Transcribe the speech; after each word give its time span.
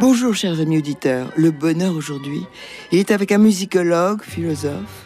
Bonjour 0.00 0.34
chers 0.34 0.58
amis 0.58 0.78
auditeurs, 0.78 1.30
le 1.36 1.50
bonheur 1.50 1.94
aujourd'hui, 1.94 2.46
il 2.92 2.98
est 2.98 3.10
avec 3.10 3.30
un 3.30 3.36
musicologue, 3.36 4.22
philosophe, 4.22 5.04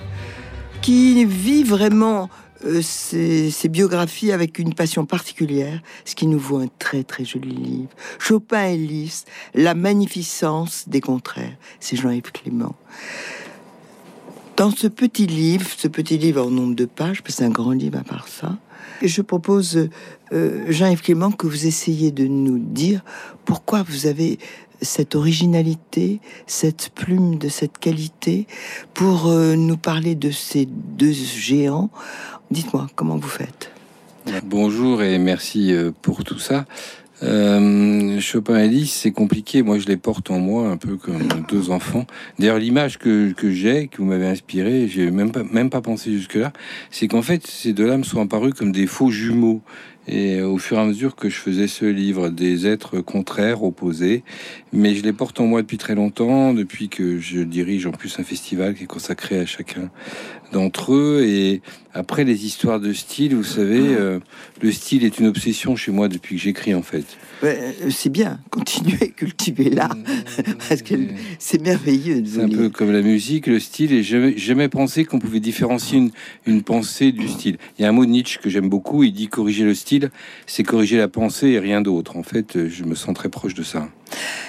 qui 0.81 1.25
vit 1.25 1.65
vraiment 1.65 2.31
euh, 2.67 2.83
ses, 2.83 3.51
ses, 3.51 3.69
biographies 3.69 4.31
avec 4.31 4.61
une 4.61 4.75
passion 4.75 5.07
particulière, 5.07 5.81
ce 6.05 6.15
qui 6.15 6.29
nous 6.29 6.39
vaut 6.39 6.59
un 6.59 6.69
très 6.79 7.03
très 7.03 7.25
joli 7.25 7.51
livre. 7.51 7.91
Chopin 8.21 8.65
et 8.65 8.77
Liszt, 8.77 9.27
La 9.55 9.75
magnificence 9.75 10.85
des 10.89 11.01
contraires. 11.01 11.57
C'est 11.81 11.97
Jean-Yves 11.97 12.31
Clément. 12.31 12.77
Dans 14.57 14.71
ce 14.71 14.87
petit 14.87 15.27
livre, 15.27 15.67
ce 15.77 15.89
petit 15.89 16.17
livre 16.17 16.47
en 16.47 16.51
nombre 16.51 16.77
de 16.77 16.85
pages, 16.85 17.23
parce 17.23 17.35
que 17.35 17.39
c'est 17.39 17.45
un 17.45 17.51
grand 17.51 17.73
livre 17.73 17.99
à 17.99 18.05
part 18.05 18.29
ça, 18.29 18.57
je 19.09 19.23
propose, 19.23 19.89
euh, 20.33 20.65
Jean-Yves 20.69 21.03
Clément, 21.03 21.31
que 21.31 21.47
vous 21.47 21.67
essayiez 21.67 22.11
de 22.11 22.27
nous 22.27 22.59
dire 22.59 23.03
pourquoi 23.45 23.83
vous 23.83 24.07
avez 24.07 24.39
cette 24.83 25.15
originalité, 25.15 26.21
cette 26.47 26.91
plume 26.95 27.37
de 27.39 27.49
cette 27.49 27.79
qualité 27.79 28.47
pour 28.95 29.27
euh, 29.27 29.55
nous 29.55 29.77
parler 29.77 30.15
de 30.15 30.31
ces 30.31 30.67
deux 30.67 31.13
géants. 31.13 31.91
Dites-moi, 32.51 32.89
comment 32.95 33.17
vous 33.17 33.29
faites? 33.29 33.71
Bonjour 34.45 35.03
et 35.03 35.19
merci 35.19 35.73
euh, 35.73 35.91
pour 36.03 36.25
tout 36.25 36.39
ça. 36.39 36.67
Euh, 37.23 38.19
Chopin 38.21 38.59
et 38.59 38.69
Liszt, 38.69 38.95
c'est 38.95 39.13
compliqué. 39.13 39.63
Moi, 39.63 39.79
je 39.79 39.87
les 39.87 39.97
porte 39.97 40.31
en 40.31 40.39
moi 40.39 40.69
un 40.69 40.77
peu 40.77 40.97
comme 40.97 41.29
deux 41.49 41.71
enfants. 41.71 42.07
D'ailleurs, 42.39 42.59
l'image 42.59 42.99
que, 42.99 43.33
que 43.33 43.51
j'ai, 43.51 43.89
que 43.89 43.99
vous 43.99 44.05
m'avez 44.05 44.27
inspirée, 44.27 44.89
j'ai 44.89 45.11
même 45.11 45.33
pas, 45.33 45.43
même 45.45 45.71
pas 45.71 45.81
pensé 45.81 46.13
jusque-là, 46.13 46.53
c'est 46.91 47.09
qu'en 47.09 47.23
fait, 47.23 47.47
ces 47.47 47.73
deux-là 47.73 47.99
me 47.99 48.03
sont 48.05 48.21
apparus 48.21 48.55
comme 48.55 48.73
des 48.73 48.87
faux 48.87 49.11
jumeaux. 49.11 49.63
Et 50.09 50.41
au 50.41 50.59
fur 50.59 50.79
et 50.79 50.81
à 50.81 50.85
mesure 50.85 51.15
que 51.15 51.29
je 51.29 51.37
faisais 51.37 51.69
ce 51.69 51.85
livre, 51.85 52.31
des 52.31 52.67
êtres 52.67 53.01
contraires, 53.01 53.63
opposés, 53.63 54.25
mais 54.73 54.95
je 54.95 55.03
les 55.03 55.13
porte 55.13 55.41
en 55.41 55.47
moi 55.47 55.63
depuis 55.63 55.79
très 55.79 55.95
longtemps, 55.95 56.55
depuis 56.55 56.89
que 56.89 57.19
je 57.19 57.41
dirige 57.41 57.87
en 57.87 57.93
plus 57.93 58.19
un 58.19 58.25
festival 58.25 58.75
qui 58.75 58.85
est 58.85 58.89
consacré 58.89 59.39
à 59.39 59.47
chacun 59.47 59.91
d'entre 60.53 60.95
eux. 60.95 61.25
Et 61.27 61.61
après, 61.93 62.25
les 62.25 62.47
histoires 62.47 62.81
de 62.81 62.93
style, 62.93 63.35
vous 63.35 63.45
savez, 63.45 63.81
euh, 63.81 64.21
le 64.63 64.71
style 64.71 65.05
est 65.05 65.19
une 65.19 65.27
obsession 65.27 65.75
chez 65.77 65.91
moi 65.91 66.09
depuis 66.09 66.37
que 66.37 66.43
j'écris, 66.43 66.75
en 66.75 66.83
fait. 66.83 67.05
Ouais, 67.43 67.75
c'est 67.91 68.11
bien, 68.11 68.39
continuez, 68.51 69.11
cultiver 69.17 69.71
là, 69.71 69.89
parce 70.69 70.83
que 70.83 70.95
c'est 71.39 71.61
merveilleux. 71.61 72.23
C'est 72.25 72.43
un 72.43 72.49
peu 72.49 72.69
comme 72.69 72.93
la 72.93 73.03
musique, 73.03 73.47
le 73.47 73.59
style, 73.59 73.93
et 73.93 74.03
jamais, 74.03 74.37
jamais 74.37 74.69
pensé 74.69 75.05
qu'on 75.05 75.19
pouvait 75.19 75.41
différencier 75.41 75.99
une, 75.99 76.11
une, 76.47 76.63
pensée 76.63 77.11
du 77.11 77.29
style. 77.29 77.57
Il 77.79 77.83
y 77.83 77.85
a 77.85 77.89
un 77.89 77.93
mot 77.93 78.05
de 78.05 78.11
Nietzsche 78.11 78.39
que 78.41 78.51
j'aime 78.51 78.69
beaucoup, 78.69 79.03
il 79.03 79.13
dit 79.13 79.29
corriger 79.29 79.65
le 79.65 79.75
style, 79.75 79.90
c'est 80.47 80.63
corriger 80.63 80.97
la 80.97 81.09
pensée 81.09 81.49
et 81.49 81.59
rien 81.59 81.81
d'autre. 81.81 82.17
En 82.17 82.23
fait, 82.23 82.69
je 82.69 82.85
me 82.85 82.95
sens 82.95 83.15
très 83.15 83.29
proche 83.29 83.55
de 83.55 83.63
ça. 83.63 83.89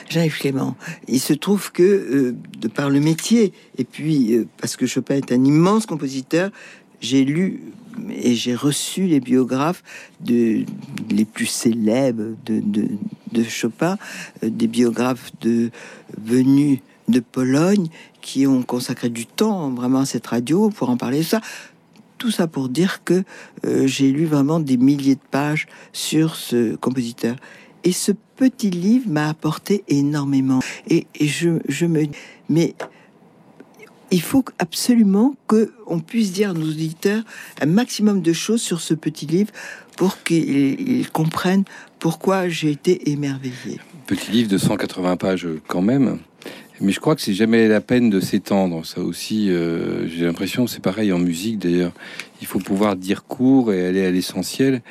Jean-Yves 0.10 0.40
Clément, 0.40 0.76
il 1.08 1.20
se 1.20 1.34
trouve 1.34 1.72
que, 1.72 1.84
euh, 1.84 2.36
de 2.60 2.68
par 2.68 2.90
le 2.90 3.00
métier, 3.00 3.54
et 3.78 3.84
puis 3.84 4.34
euh, 4.34 4.48
parce 4.60 4.76
que 4.76 4.86
Chopin 4.86 5.16
est 5.16 5.32
un 5.32 5.44
immense 5.44 5.86
compositeur, 5.86 6.52
j'ai 7.00 7.24
lu 7.24 7.62
et 8.10 8.36
j'ai 8.36 8.56
reçu 8.56 9.06
les 9.06 9.20
biographes 9.20 9.84
de 10.22 10.64
les 11.10 11.26
plus 11.26 11.46
célèbres 11.46 12.36
de, 12.46 13.44
Chopin, 13.44 13.98
euh, 14.44 14.50
des 14.50 14.68
biographes 14.68 15.32
de 15.42 15.72
venus 16.22 16.80
de 17.08 17.20
Pologne 17.20 17.88
qui 18.22 18.48
ont 18.48 18.64
consacré 18.64 19.10
du 19.10 19.26
temps 19.26 19.72
vraiment 19.72 20.02
à 20.02 20.06
cette 20.06 20.28
radio 20.28 20.70
pour 20.70 20.90
en 20.90 20.98
parler 20.98 21.24
ça. 21.24 21.42
Tout 22.22 22.30
ça 22.30 22.46
pour 22.46 22.70
dire 22.70 23.04
que 23.04 23.24
euh, 23.66 23.88
j'ai 23.88 24.12
lu 24.12 24.26
vraiment 24.26 24.60
des 24.60 24.78
milliers 24.78 25.16
de 25.16 25.28
pages 25.32 25.66
sur 25.92 26.36
ce 26.36 26.76
compositeur. 26.76 27.36
Et 27.84 27.92
ce 27.92 28.12
petit 28.36 28.70
livre 28.70 29.10
m'a 29.10 29.28
apporté 29.28 29.84
énormément. 29.88 30.60
Et, 30.88 31.08
je, 31.20 31.58
je 31.68 31.88
me... 31.88 32.04
Mais 32.48 32.76
il 34.12 34.22
faut 34.22 34.46
absolument 34.60 35.34
que 35.48 35.74
on 35.88 36.00
puisse 36.00 36.32
dire 36.32 36.52
à 36.52 36.54
nos 36.54 36.68
auditeurs 36.68 37.24
un 37.60 37.66
maximum 37.66 38.22
de 38.22 38.34
choses 38.34 38.62
sur 38.62 38.82
ce 38.82 38.94
petit 38.94 39.26
livre 39.26 39.50
pour 39.98 40.22
qu'ils 40.22 41.10
comprennent 41.12 41.64
pourquoi 41.98 42.50
j'ai 42.50 42.70
été 42.70 43.10
émerveillé. 43.10 43.80
Petit 44.06 44.30
livre 44.30 44.50
de 44.52 44.60
180 44.60 45.18
pages 45.18 45.48
quand 45.66 45.82
même. 45.82 46.20
Mais 46.82 46.92
je 46.92 47.00
crois 47.00 47.16
que 47.16 47.22
c'est 47.22 47.36
jamais 47.36 47.68
la 47.68 47.80
peine 47.80 48.10
de 48.10 48.20
s'étendre. 48.20 48.86
Ça 48.86 49.02
aussi, 49.02 49.52
euh, 49.52 50.08
j'ai 50.08 50.26
l'impression, 50.26 50.66
c'est 50.66 50.82
pareil 50.82 51.14
en 51.14 51.20
musique 51.20 51.60
d'ailleurs. 51.60 51.92
Il 52.42 52.48
faut 52.48 52.60
pouvoir 52.60 52.96
dire 52.96 53.24
court 53.24 53.72
et 53.72 53.86
aller 53.86 54.04
à 54.04 54.10
l'essentiel 54.10 54.82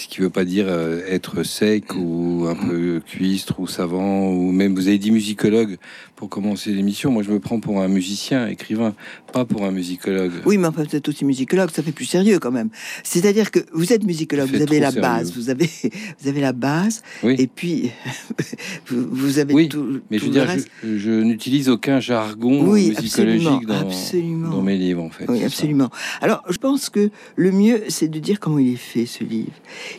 ce 0.00 0.08
qui 0.08 0.20
veut 0.20 0.30
pas 0.30 0.44
dire 0.44 0.66
euh, 0.68 1.00
être 1.08 1.42
sec 1.42 1.94
ou 1.94 2.46
un 2.48 2.54
peu 2.54 3.00
cuistre 3.04 3.60
ou 3.60 3.66
savant 3.66 4.28
ou 4.28 4.50
même 4.52 4.74
vous 4.74 4.88
avez 4.88 4.98
dit 4.98 5.10
musicologue 5.10 5.76
pour 6.20 6.28
commencer 6.28 6.70
l'émission. 6.70 7.10
Moi, 7.10 7.22
je 7.22 7.30
me 7.32 7.40
prends 7.40 7.60
pour 7.60 7.80
un 7.80 7.88
musicien, 7.88 8.46
écrivain, 8.46 8.94
pas 9.32 9.46
pour 9.46 9.64
un 9.64 9.70
musicologue. 9.70 10.32
Oui, 10.44 10.58
mais 10.58 10.66
enfin, 10.66 10.84
peut-être 10.84 11.08
aussi 11.08 11.24
musicologue, 11.24 11.70
ça 11.70 11.82
fait 11.82 11.92
plus 11.92 12.04
sérieux 12.04 12.38
quand 12.38 12.50
même. 12.50 12.68
C'est-à-dire 13.04 13.50
que 13.50 13.60
vous 13.72 13.90
êtes 13.94 14.04
musicologue, 14.04 14.50
vous 14.50 14.60
avez 14.60 14.80
la 14.80 14.88
sérieux. 14.90 15.00
base, 15.00 15.32
vous 15.34 15.48
avez, 15.48 15.70
vous 16.20 16.28
avez 16.28 16.42
la 16.42 16.52
base, 16.52 17.00
Oui. 17.22 17.36
et 17.38 17.46
puis 17.46 17.90
vous, 18.88 19.06
vous 19.10 19.38
avez 19.38 19.54
Oui, 19.54 19.70
tout, 19.70 20.00
Mais 20.10 20.18
je 20.18 20.26
veux 20.26 20.30
dire, 20.30 20.44
reste. 20.46 20.68
je, 20.84 20.98
je 20.98 21.10
n'utilise 21.10 21.70
aucun 21.70 22.00
jargon 22.00 22.68
Oui, 22.68 22.90
musicologique 22.90 23.48
absolument, 23.48 23.60
dans, 23.66 23.88
absolument. 23.88 24.50
dans 24.50 24.62
mes 24.62 24.76
livres, 24.76 25.02
en 25.02 25.08
fait. 25.08 25.24
Oui, 25.26 25.40
ça. 25.40 25.46
absolument. 25.46 25.88
Alors, 26.20 26.42
je 26.50 26.58
pense 26.58 26.90
que 26.90 27.08
le 27.36 27.50
mieux, 27.50 27.80
c'est 27.88 28.08
de 28.08 28.18
dire 28.18 28.40
comment 28.40 28.58
il 28.58 28.74
est 28.74 28.76
fait, 28.76 29.06
ce 29.06 29.24
livre. 29.24 29.52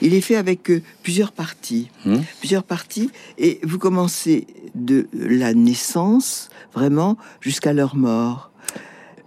Il 0.03 0.13
est 0.13 0.21
fait 0.21 0.35
avec 0.35 0.69
euh, 0.69 0.83
plusieurs 1.01 1.31
parties. 1.31 1.89
Hum 2.05 2.21
Plusieurs 2.41 2.63
parties. 2.63 3.09
Et 3.39 3.59
vous 3.63 3.79
commencez 3.79 4.45
de 4.75 5.07
la 5.13 5.53
naissance, 5.55 6.10
vraiment, 6.73 7.17
jusqu'à 7.39 7.73
leur 7.73 7.95
mort. 7.95 8.51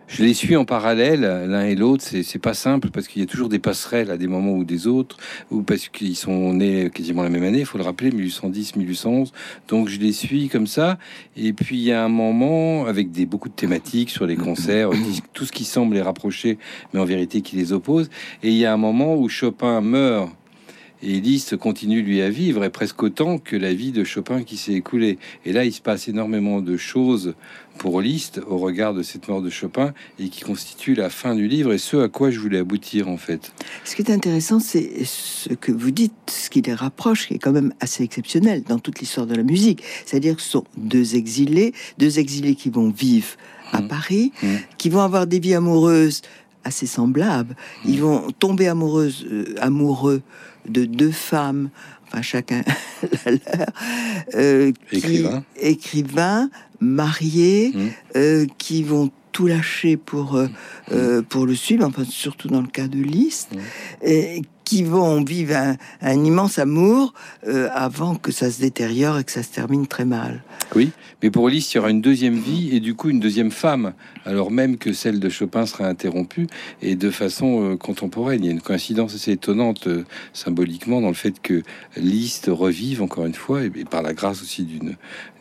Je 0.06 0.22
les 0.22 0.34
suis 0.34 0.54
en 0.54 0.64
parallèle, 0.64 1.22
l'un 1.22 1.64
et 1.64 1.74
l'autre. 1.74 2.04
C'est 2.06 2.22
c'est 2.22 2.38
pas 2.38 2.54
simple 2.54 2.90
parce 2.90 3.08
qu'il 3.08 3.20
y 3.20 3.24
a 3.24 3.26
toujours 3.26 3.48
des 3.48 3.58
passerelles 3.58 4.10
à 4.10 4.16
des 4.16 4.28
moments 4.28 4.52
ou 4.52 4.62
des 4.62 4.86
autres, 4.86 5.16
ou 5.50 5.62
parce 5.62 5.88
qu'ils 5.88 6.14
sont 6.14 6.52
nés 6.52 6.90
quasiment 6.90 7.22
la 7.22 7.30
même 7.30 7.42
année. 7.42 7.60
Il 7.60 7.66
faut 7.66 7.78
le 7.78 7.84
rappeler, 7.84 8.12
1810, 8.12 8.76
1811. 8.76 9.32
Donc 9.66 9.88
je 9.88 9.98
les 9.98 10.12
suis 10.12 10.48
comme 10.48 10.66
ça. 10.66 10.98
Et 11.36 11.52
puis 11.52 11.78
il 11.78 11.82
y 11.82 11.92
a 11.92 12.04
un 12.04 12.08
moment 12.08 12.86
avec 12.86 13.10
des 13.10 13.26
beaucoup 13.26 13.48
de 13.48 13.54
thématiques 13.54 14.10
sur 14.10 14.26
les 14.26 14.36
concerts, 14.36 14.90
tout 15.32 15.46
ce 15.46 15.52
qui 15.52 15.64
semble 15.64 15.94
les 15.94 16.02
rapprocher, 16.02 16.58
mais 16.92 17.00
en 17.00 17.04
vérité 17.04 17.40
qui 17.40 17.56
les 17.56 17.72
oppose. 17.72 18.08
Et 18.42 18.50
il 18.50 18.56
y 18.56 18.66
a 18.66 18.72
un 18.72 18.78
moment 18.78 19.16
où 19.16 19.28
Chopin 19.28 19.80
meurt. 19.80 20.30
Et 21.06 21.20
Liszt 21.20 21.56
continue 21.58 22.00
lui 22.00 22.22
à 22.22 22.30
vivre, 22.30 22.64
et 22.64 22.70
presque 22.70 23.02
autant 23.02 23.36
que 23.36 23.56
la 23.56 23.74
vie 23.74 23.92
de 23.92 24.04
Chopin 24.04 24.42
qui 24.42 24.56
s'est 24.56 24.72
écoulée. 24.72 25.18
Et 25.44 25.52
là, 25.52 25.66
il 25.66 25.72
se 25.72 25.82
passe 25.82 26.08
énormément 26.08 26.62
de 26.62 26.78
choses 26.78 27.34
pour 27.76 28.00
Liszt 28.00 28.40
au 28.48 28.56
regard 28.56 28.94
de 28.94 29.02
cette 29.02 29.28
mort 29.28 29.42
de 29.42 29.50
Chopin, 29.50 29.92
et 30.18 30.28
qui 30.30 30.40
constitue 30.40 30.94
la 30.94 31.10
fin 31.10 31.34
du 31.34 31.46
livre, 31.46 31.74
et 31.74 31.78
ce 31.78 31.98
à 31.98 32.08
quoi 32.08 32.30
je 32.30 32.40
voulais 32.40 32.58
aboutir 32.58 33.08
en 33.08 33.18
fait. 33.18 33.52
Ce 33.84 33.94
qui 33.94 34.00
est 34.02 34.10
intéressant, 34.10 34.60
c'est 34.60 35.04
ce 35.04 35.50
que 35.52 35.72
vous 35.72 35.90
dites, 35.90 36.14
ce 36.28 36.48
qui 36.48 36.62
les 36.62 36.72
rapproche, 36.72 37.28
qui 37.28 37.34
est 37.34 37.38
quand 37.38 37.52
même 37.52 37.74
assez 37.80 38.02
exceptionnel 38.02 38.62
dans 38.66 38.78
toute 38.78 39.00
l'histoire 39.00 39.26
de 39.26 39.34
la 39.34 39.42
musique. 39.42 39.82
C'est-à-dire 40.06 40.36
que 40.36 40.42
ce 40.42 40.48
sont 40.52 40.64
deux 40.78 41.16
exilés, 41.16 41.74
deux 41.98 42.18
exilés 42.18 42.54
qui 42.54 42.70
vont 42.70 42.88
vivre 42.88 43.28
à 43.72 43.82
Mhm. 43.82 43.88
Paris, 43.88 44.32
Mhm. 44.42 44.58
qui 44.78 44.88
vont 44.88 45.00
avoir 45.00 45.26
des 45.26 45.38
vies 45.38 45.54
amoureuses 45.54 46.22
assez 46.66 46.86
semblables. 46.86 47.56
Ils 47.84 48.00
vont 48.00 48.30
tomber 48.38 48.68
amoureuses, 48.68 49.26
euh, 49.30 49.54
amoureux 49.60 50.22
de 50.68 50.84
deux 50.84 51.10
femmes, 51.12 51.70
enfin 52.06 52.22
chacun 52.22 52.62
la 53.24 53.30
leur, 53.32 53.66
euh, 54.34 54.72
qui- 54.90 54.96
Écrivain. 54.96 55.44
écrivains, 55.56 56.50
mariés, 56.80 57.72
Mhm. 57.74 57.90
euh, 58.16 58.46
qui 58.58 58.82
vont 58.82 59.10
tout 59.32 59.46
lâcher 59.48 59.96
pour 59.96 60.36
euh, 60.36 60.46
euh, 60.92 61.22
pour 61.22 61.44
le 61.46 61.54
suivre, 61.56 61.84
enfin 61.84 62.04
surtout 62.04 62.48
dans 62.48 62.60
le 62.62 62.68
cas 62.68 62.86
de 62.88 62.98
Liszt, 62.98 63.50
Mhm. 63.52 63.60
et 64.02 64.42
qui 64.64 64.82
vont 64.82 65.22
vivre 65.22 65.54
un, 66.00 66.24
immense 66.24 66.58
amour 66.58 67.12
euh, 67.46 67.68
avant 67.72 68.14
que 68.14 68.32
ça 68.32 68.50
se 68.50 68.60
détériore 68.60 69.18
et 69.18 69.24
que 69.24 69.32
ça 69.32 69.42
se 69.42 69.50
termine 69.50 69.86
très 69.86 70.04
mal. 70.04 70.42
Oui, 70.74 70.90
mais 71.22 71.30
pour 71.30 71.48
Liszt, 71.48 71.72
il 71.72 71.76
y 71.76 71.80
aura 71.80 71.90
une 71.90 72.00
deuxième 72.00 72.38
vie, 72.38 72.74
et 72.74 72.80
du 72.80 72.94
coup 72.94 73.10
une 73.10 73.20
deuxième 73.20 73.50
femme, 73.50 73.92
alors 74.24 74.50
même 74.50 74.76
que 74.78 74.92
celle 74.92 75.20
de 75.20 75.28
Chopin 75.28 75.66
sera 75.66 75.86
interrompue, 75.86 76.46
et 76.82 76.96
de 76.96 77.10
façon 77.10 77.72
euh, 77.72 77.76
contemporaine. 77.76 78.42
Il 78.42 78.46
y 78.46 78.48
a 78.48 78.52
une 78.52 78.60
coïncidence 78.60 79.14
assez 79.14 79.32
étonnante 79.32 79.86
euh, 79.86 80.04
symboliquement 80.32 81.00
dans 81.00 81.08
le 81.08 81.14
fait 81.14 81.40
que 81.40 81.62
Liszt 81.96 82.50
revive 82.50 83.02
encore 83.02 83.26
une 83.26 83.34
fois, 83.34 83.64
et 83.64 83.70
par 83.84 84.02
la 84.02 84.14
grâce 84.14 84.42
aussi 84.42 84.64
d'une 84.64 84.96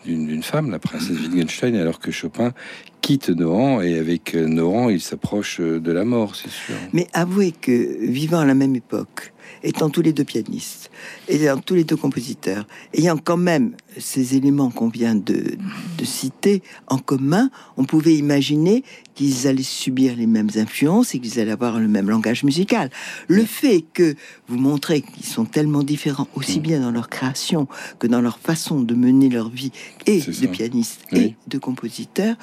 d'une 0.06 0.44
femme, 0.44 0.72
la 0.72 0.80
princesse 0.80 1.18
Wittgenstein, 1.20 1.76
alors 1.76 2.00
que 2.00 2.12
Chopin 2.12 2.54
quitte 3.02 3.30
Nohant, 3.30 3.82
et 3.82 3.98
avec 3.98 4.34
Nohant, 4.34 4.90
il 4.90 5.02
s'approche 5.02 5.60
de 5.60 5.92
la 5.92 6.06
mort, 6.06 6.36
c'est 6.36 6.50
sûr. 6.50 6.76
Mais 6.94 7.08
avouez 7.14 7.52
que 7.52 8.06
vivant 8.06 8.40
à 8.40 8.46
la 8.46 8.54
même 8.54 8.76
époque, 8.76 9.33
étant 9.64 9.90
tous 9.90 10.02
les 10.02 10.14
deux 10.14 10.24
pianistes, 10.24 10.92
étant 11.28 11.58
tous 11.58 11.76
les 11.76 11.84
deux 11.84 11.96
compositeurs, 11.96 12.68
ayant 12.94 13.18
quand 13.18 13.38
même 13.38 13.74
ces 13.98 14.36
éléments 14.36 14.70
qu'on 14.70 14.90
vient 14.90 15.16
de, 15.16 15.56
de 15.98 16.06
citer 16.06 16.62
en 16.88 16.98
commun, 16.98 17.50
on 17.78 17.86
pouvait 17.86 18.16
imaginer 18.16 18.84
qu'ils 19.16 19.48
allaient 19.48 19.64
subir 19.64 20.16
les 20.16 20.28
mêmes 20.28 20.50
influences 20.56 21.16
et 21.16 21.20
qu'ils 21.20 21.40
allaient 21.40 21.52
avoir 21.52 21.80
le 21.80 21.88
même 21.88 22.10
langage 22.10 22.44
musical. 22.44 22.90
Le 23.28 23.46
fait 23.46 23.86
que 23.94 24.16
vous 24.48 24.58
montrez 24.58 25.02
qu'ils 25.02 25.26
sont 25.26 25.46
tellement 25.46 25.84
différents, 25.84 26.28
aussi 26.36 26.60
bien 26.60 26.82
dans 26.82 26.92
leur 26.92 27.10
création 27.10 27.68
que 28.00 28.08
dans 28.08 28.22
leur 28.22 28.40
façon 28.40 28.82
de 28.82 28.96
mener 28.96 29.30
leur 29.30 29.50
vie, 29.50 29.72
et 30.06 30.20
de 30.20 30.48
pianistes 30.48 31.02
et 31.12 31.36
de 31.48 31.58
compositeurs, 31.58 32.36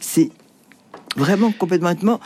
c'est 0.00 0.30
vraiment 1.16 1.52
complètement 1.52 2.20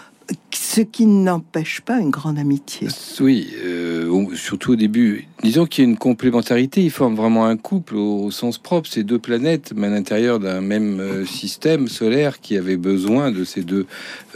ce 0.71 0.83
qui 0.83 1.07
n'empêche 1.07 1.81
pas 1.81 1.99
une 1.99 2.11
grande 2.11 2.39
amitié. 2.39 2.87
Oui, 3.19 3.49
euh, 3.65 4.27
surtout 4.37 4.75
au 4.75 4.77
début. 4.77 5.27
Disons 5.43 5.67
qu'il 5.67 5.83
y 5.83 5.87
a 5.87 5.91
une 5.91 5.97
complémentarité, 5.97 6.81
ils 6.81 6.93
forment 6.93 7.17
vraiment 7.17 7.47
un 7.47 7.57
couple 7.57 7.97
au, 7.97 8.31
sens 8.31 8.57
propre. 8.57 8.89
Ces 8.89 9.03
deux 9.03 9.19
planètes, 9.19 9.73
mais 9.75 9.89
à 9.89 9.91
l'intérieur 9.91 10.39
d'un 10.39 10.61
même 10.61 11.01
euh, 11.01 11.27
système 11.27 11.89
solaire 11.89 12.41
qui 12.41 12.57
avait 12.57 12.77
besoin 12.77 13.33
de 13.33 13.43
ces 13.43 13.63
deux 13.63 13.87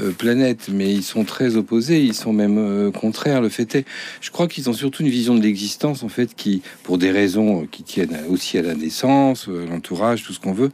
euh, 0.00 0.10
planètes. 0.10 0.70
Mais 0.72 0.92
ils 0.92 1.04
sont 1.04 1.22
très 1.22 1.54
opposés, 1.54 2.02
ils 2.02 2.14
sont 2.14 2.32
même 2.32 2.90
contraires. 2.90 3.40
Le 3.40 3.48
fait 3.48 3.72
est, 3.76 3.84
je 4.20 4.32
crois 4.32 4.48
qu'ils 4.48 4.68
ont 4.68 4.72
surtout 4.72 5.04
une 5.04 5.10
vision 5.10 5.36
de 5.36 5.40
l'existence, 5.40 6.02
en 6.02 6.08
fait, 6.08 6.34
qui, 6.34 6.62
pour 6.82 6.98
des 6.98 7.12
raisons 7.12 7.68
qui 7.70 7.84
tiennent 7.84 8.18
aussi 8.28 8.58
à 8.58 8.62
la 8.62 8.74
naissance, 8.74 9.46
l'entourage, 9.46 10.24
tout 10.24 10.32
ce 10.32 10.40
qu'on 10.40 10.52
veut, 10.52 10.72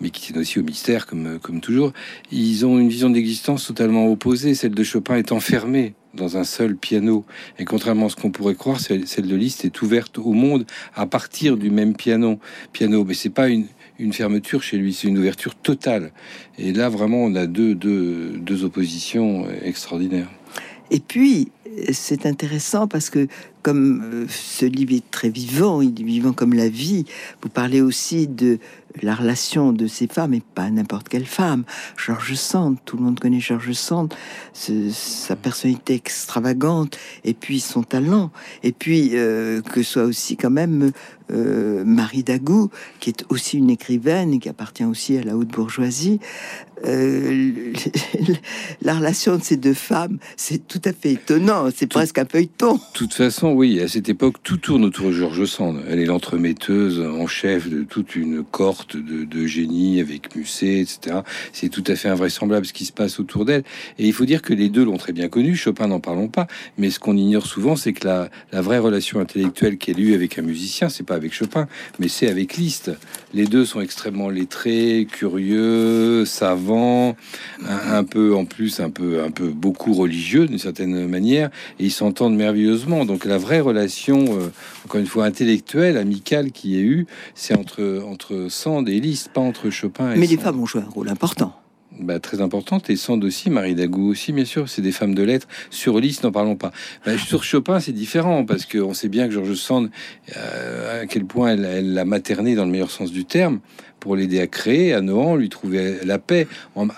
mais 0.00 0.10
qui 0.10 0.20
tiennent 0.20 0.38
aussi 0.38 0.60
au 0.60 0.62
mystère, 0.62 1.06
comme, 1.06 1.40
comme 1.40 1.60
toujours, 1.60 1.92
ils 2.30 2.64
ont 2.64 2.78
une 2.78 2.88
vision 2.88 3.10
de 3.10 3.16
l'existence 3.16 3.66
totalement 3.66 4.06
opposée, 4.06 4.54
celle 4.54 4.74
de 4.74 4.84
Chopin 4.92 5.16
est 5.16 5.32
enfermée 5.32 5.94
dans 6.12 6.36
un 6.36 6.44
seul 6.44 6.76
piano. 6.76 7.24
Et 7.58 7.64
contrairement 7.64 8.06
à 8.06 8.08
ce 8.10 8.16
qu'on 8.16 8.30
pourrait 8.30 8.54
croire, 8.54 8.78
celle 8.78 9.06
de 9.06 9.34
Liszt 9.34 9.64
est 9.64 9.80
ouverte 9.80 10.18
au 10.18 10.32
monde 10.32 10.66
à 10.94 11.06
partir 11.06 11.56
du 11.56 11.70
même 11.70 11.96
piano. 11.96 12.38
piano. 12.74 13.02
Mais 13.02 13.14
c'est 13.14 13.30
pas 13.30 13.48
une, 13.48 13.68
une 13.98 14.12
fermeture 14.12 14.62
chez 14.62 14.76
lui, 14.76 14.92
c'est 14.92 15.08
une 15.08 15.16
ouverture 15.16 15.54
totale. 15.54 16.12
Et 16.58 16.74
là, 16.74 16.90
vraiment, 16.90 17.24
on 17.24 17.34
a 17.36 17.46
deux, 17.46 17.74
deux, 17.74 18.32
deux 18.36 18.64
oppositions 18.64 19.46
extraordinaires. 19.64 20.28
Et 20.90 21.00
puis, 21.00 21.50
c'est 21.92 22.26
intéressant 22.26 22.86
parce 22.86 23.10
que 23.10 23.28
comme 23.62 24.02
euh, 24.02 24.26
ce 24.28 24.66
livre 24.66 24.92
est 24.92 25.10
très 25.10 25.30
vivant, 25.30 25.80
il 25.80 26.00
est 26.00 26.04
vivant 26.04 26.32
comme 26.32 26.52
la 26.52 26.68
vie, 26.68 27.04
vous 27.42 27.48
parlez 27.48 27.80
aussi 27.80 28.26
de 28.26 28.58
la 29.00 29.14
relation 29.14 29.72
de 29.72 29.86
ces 29.86 30.06
femmes, 30.06 30.34
et 30.34 30.42
pas 30.54 30.68
n'importe 30.68 31.08
quelle 31.08 31.24
femme. 31.24 31.64
Georges 31.96 32.34
Sand, 32.34 32.76
tout 32.84 32.98
le 32.98 33.04
monde 33.04 33.18
connaît 33.18 33.40
Georges 33.40 33.72
Sand, 33.72 34.12
sa 34.52 35.34
personnalité 35.34 35.94
extravagante, 35.94 36.98
et 37.24 37.32
puis 37.32 37.60
son 37.60 37.84
talent, 37.84 38.30
et 38.62 38.72
puis 38.72 39.12
euh, 39.14 39.62
que 39.62 39.82
soit 39.82 40.04
aussi 40.04 40.36
quand 40.36 40.50
même 40.50 40.92
euh, 41.30 41.84
Marie 41.86 42.22
Dagou, 42.22 42.68
qui 43.00 43.08
est 43.10 43.24
aussi 43.30 43.56
une 43.56 43.70
écrivaine 43.70 44.34
et 44.34 44.38
qui 44.38 44.50
appartient 44.50 44.84
aussi 44.84 45.16
à 45.16 45.22
la 45.22 45.36
haute 45.36 45.48
bourgeoisie. 45.48 46.20
La 48.82 48.94
relation 48.96 49.36
de 49.36 49.42
ces 49.42 49.56
deux 49.56 49.72
femmes, 49.72 50.18
c'est 50.36 50.66
tout 50.66 50.80
à 50.84 50.92
fait 50.92 51.12
étonnant, 51.12 51.61
c'est 51.74 51.86
presque 51.86 52.18
un 52.18 52.24
feuilleton. 52.24 52.74
De 52.74 52.80
toute 52.94 53.14
façon, 53.14 53.52
oui, 53.52 53.80
à 53.80 53.88
cette 53.88 54.08
époque, 54.08 54.36
tout 54.42 54.56
tourne 54.56 54.84
autour 54.84 55.08
de 55.08 55.12
Georges 55.12 55.44
Sand. 55.44 55.80
Elle 55.88 56.00
est 56.00 56.06
l'entremetteuse 56.06 57.00
en 57.00 57.26
chef 57.26 57.68
de 57.68 57.82
toute 57.82 58.16
une 58.16 58.42
corte 58.42 58.96
de, 58.96 59.24
de 59.24 59.46
génie 59.46 60.00
avec 60.00 60.34
Musset, 60.34 60.80
etc. 60.80 61.20
C'est 61.52 61.68
tout 61.68 61.84
à 61.86 61.96
fait 61.96 62.08
invraisemblable 62.08 62.66
ce 62.66 62.72
qui 62.72 62.84
se 62.84 62.92
passe 62.92 63.20
autour 63.20 63.44
d'elle. 63.44 63.64
Et 63.98 64.06
il 64.06 64.12
faut 64.12 64.24
dire 64.24 64.42
que 64.42 64.54
les 64.54 64.68
deux 64.68 64.84
l'ont 64.84 64.96
très 64.96 65.12
bien 65.12 65.28
connu. 65.28 65.54
Chopin, 65.56 65.86
n'en 65.86 66.00
parlons 66.00 66.28
pas. 66.28 66.46
Mais 66.78 66.90
ce 66.90 66.98
qu'on 66.98 67.16
ignore 67.16 67.46
souvent, 67.46 67.76
c'est 67.76 67.92
que 67.92 68.06
la, 68.06 68.30
la, 68.52 68.60
vraie 68.60 68.78
relation 68.78 69.20
intellectuelle 69.20 69.78
qu'elle 69.78 69.96
a 69.96 70.00
eue 70.00 70.14
avec 70.14 70.38
un 70.38 70.42
musicien, 70.42 70.88
c'est 70.88 71.04
pas 71.04 71.14
avec 71.14 71.32
Chopin, 71.32 71.68
mais 71.98 72.08
c'est 72.08 72.28
avec 72.28 72.56
Liszt. 72.56 72.90
Les 73.34 73.46
deux 73.46 73.64
sont 73.64 73.80
extrêmement 73.80 74.28
lettrés, 74.28 75.06
curieux, 75.10 76.24
savants, 76.24 77.16
un, 77.66 78.04
peu 78.04 78.34
en 78.34 78.44
plus, 78.44 78.80
un 78.80 78.90
peu, 78.90 79.22
un 79.22 79.30
peu 79.30 79.48
beaucoup 79.48 79.92
religieux 79.92 80.46
d'une 80.46 80.58
certaine 80.58 81.06
manière, 81.08 81.50
et 81.78 81.84
ils 81.84 81.90
s'entendent 81.90 82.36
merveilleusement. 82.36 83.04
Donc 83.04 83.24
la 83.24 83.38
vraie 83.38 83.60
relation, 83.60 84.24
euh, 84.30 84.52
encore 84.84 85.00
une 85.00 85.06
fois 85.06 85.24
intellectuelle, 85.24 85.96
amicale 85.96 86.52
qui 86.52 86.78
est 86.78 86.82
eue, 86.82 87.06
c'est 87.34 87.54
entre 87.54 88.02
entre 88.06 88.46
Sand 88.48 88.88
et 88.88 89.00
Liszt, 89.00 89.30
pas 89.32 89.40
entre 89.40 89.70
Chopin. 89.70 90.12
Et 90.12 90.18
mais 90.18 90.26
les 90.26 90.36
femmes 90.36 90.60
ont 90.60 90.66
joué 90.66 90.82
un 90.82 90.90
rôle 90.90 91.08
important. 91.08 91.54
Bah, 92.00 92.18
très 92.18 92.40
importante 92.40 92.88
et 92.88 92.96
Sand 92.96 93.22
aussi, 93.22 93.50
Marie 93.50 93.74
Dagou 93.74 94.10
aussi, 94.10 94.32
bien 94.32 94.46
sûr, 94.46 94.68
c'est 94.68 94.80
des 94.80 94.92
femmes 94.92 95.14
de 95.14 95.22
lettres. 95.22 95.46
Sur 95.70 96.00
Liszt, 96.00 96.24
n'en 96.24 96.32
parlons 96.32 96.56
pas. 96.56 96.72
Bah, 97.04 97.18
sur 97.18 97.44
Chopin, 97.44 97.80
c'est 97.80 97.92
différent 97.92 98.44
parce 98.44 98.64
qu'on 98.64 98.94
sait 98.94 99.08
bien 99.08 99.28
que 99.28 99.34
Georges 99.34 99.54
Sand, 99.54 99.90
euh, 100.36 101.02
à 101.02 101.06
quel 101.06 101.26
point 101.26 101.50
elle 101.50 101.92
l'a 101.92 102.04
materné 102.04 102.54
dans 102.54 102.64
le 102.64 102.70
meilleur 102.70 102.90
sens 102.90 103.12
du 103.12 103.24
terme 103.24 103.60
pour 104.00 104.16
l'aider 104.16 104.40
à 104.40 104.46
créer, 104.46 104.94
à 104.94 105.00
Nohant, 105.00 105.36
lui 105.36 105.48
trouver 105.48 105.98
la 106.04 106.18
paix. 106.18 106.48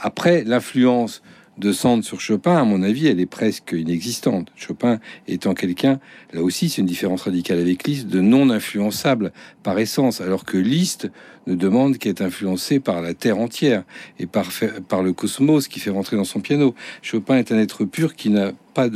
Après, 0.01 0.45
l'influence 0.45 1.23
de 1.59 1.73
Sand 1.73 2.03
sur 2.03 2.21
Chopin, 2.21 2.56
à 2.56 2.65
mon 2.65 2.83
avis, 2.83 3.06
elle 3.06 3.21
est 3.21 3.27
presque 3.27 3.73
inexistante. 3.73 4.49
Chopin 4.56 4.99
étant 5.29 5.55
quelqu'un, 5.55 6.01
là 6.33 6.43
aussi, 6.43 6.69
c'est 6.69 6.81
une 6.81 6.87
différence 6.87 7.23
radicale 7.23 7.59
avec 7.59 7.87
Liszt, 7.87 8.09
de 8.09 8.21
non 8.21 8.51
influençable 8.51 9.33
par 9.62 9.79
essence, 9.79 10.21
alors 10.21 10.45
que 10.45 10.59
Liszt 10.59 11.11
ne 11.47 11.55
demande 11.55 11.99
qu'être 11.99 12.23
influencé 12.23 12.81
par 12.81 13.03
la 13.03 13.15
terre 13.15 13.39
entière 13.39 13.85
et 14.19 14.27
par, 14.27 14.49
par 14.89 15.03
le 15.03 15.12
cosmos 15.12 15.69
qui 15.69 15.81
fait 15.81 15.91
rentrer 15.91 16.17
dans 16.17 16.25
son 16.25 16.41
piano. 16.41 16.75
Chopin 17.03 17.37
est 17.37 17.53
un 17.53 17.59
être 17.59 17.85
pur 17.85 18.17
qui 18.17 18.31
n'a 18.31 18.53
pas 18.73 18.89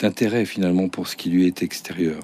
d'intérêt 0.00 0.44
finalement 0.44 0.88
pour 0.88 1.06
ce 1.06 1.16
qui 1.16 1.30
lui 1.30 1.46
est 1.46 1.62
extérieur. 1.62 2.20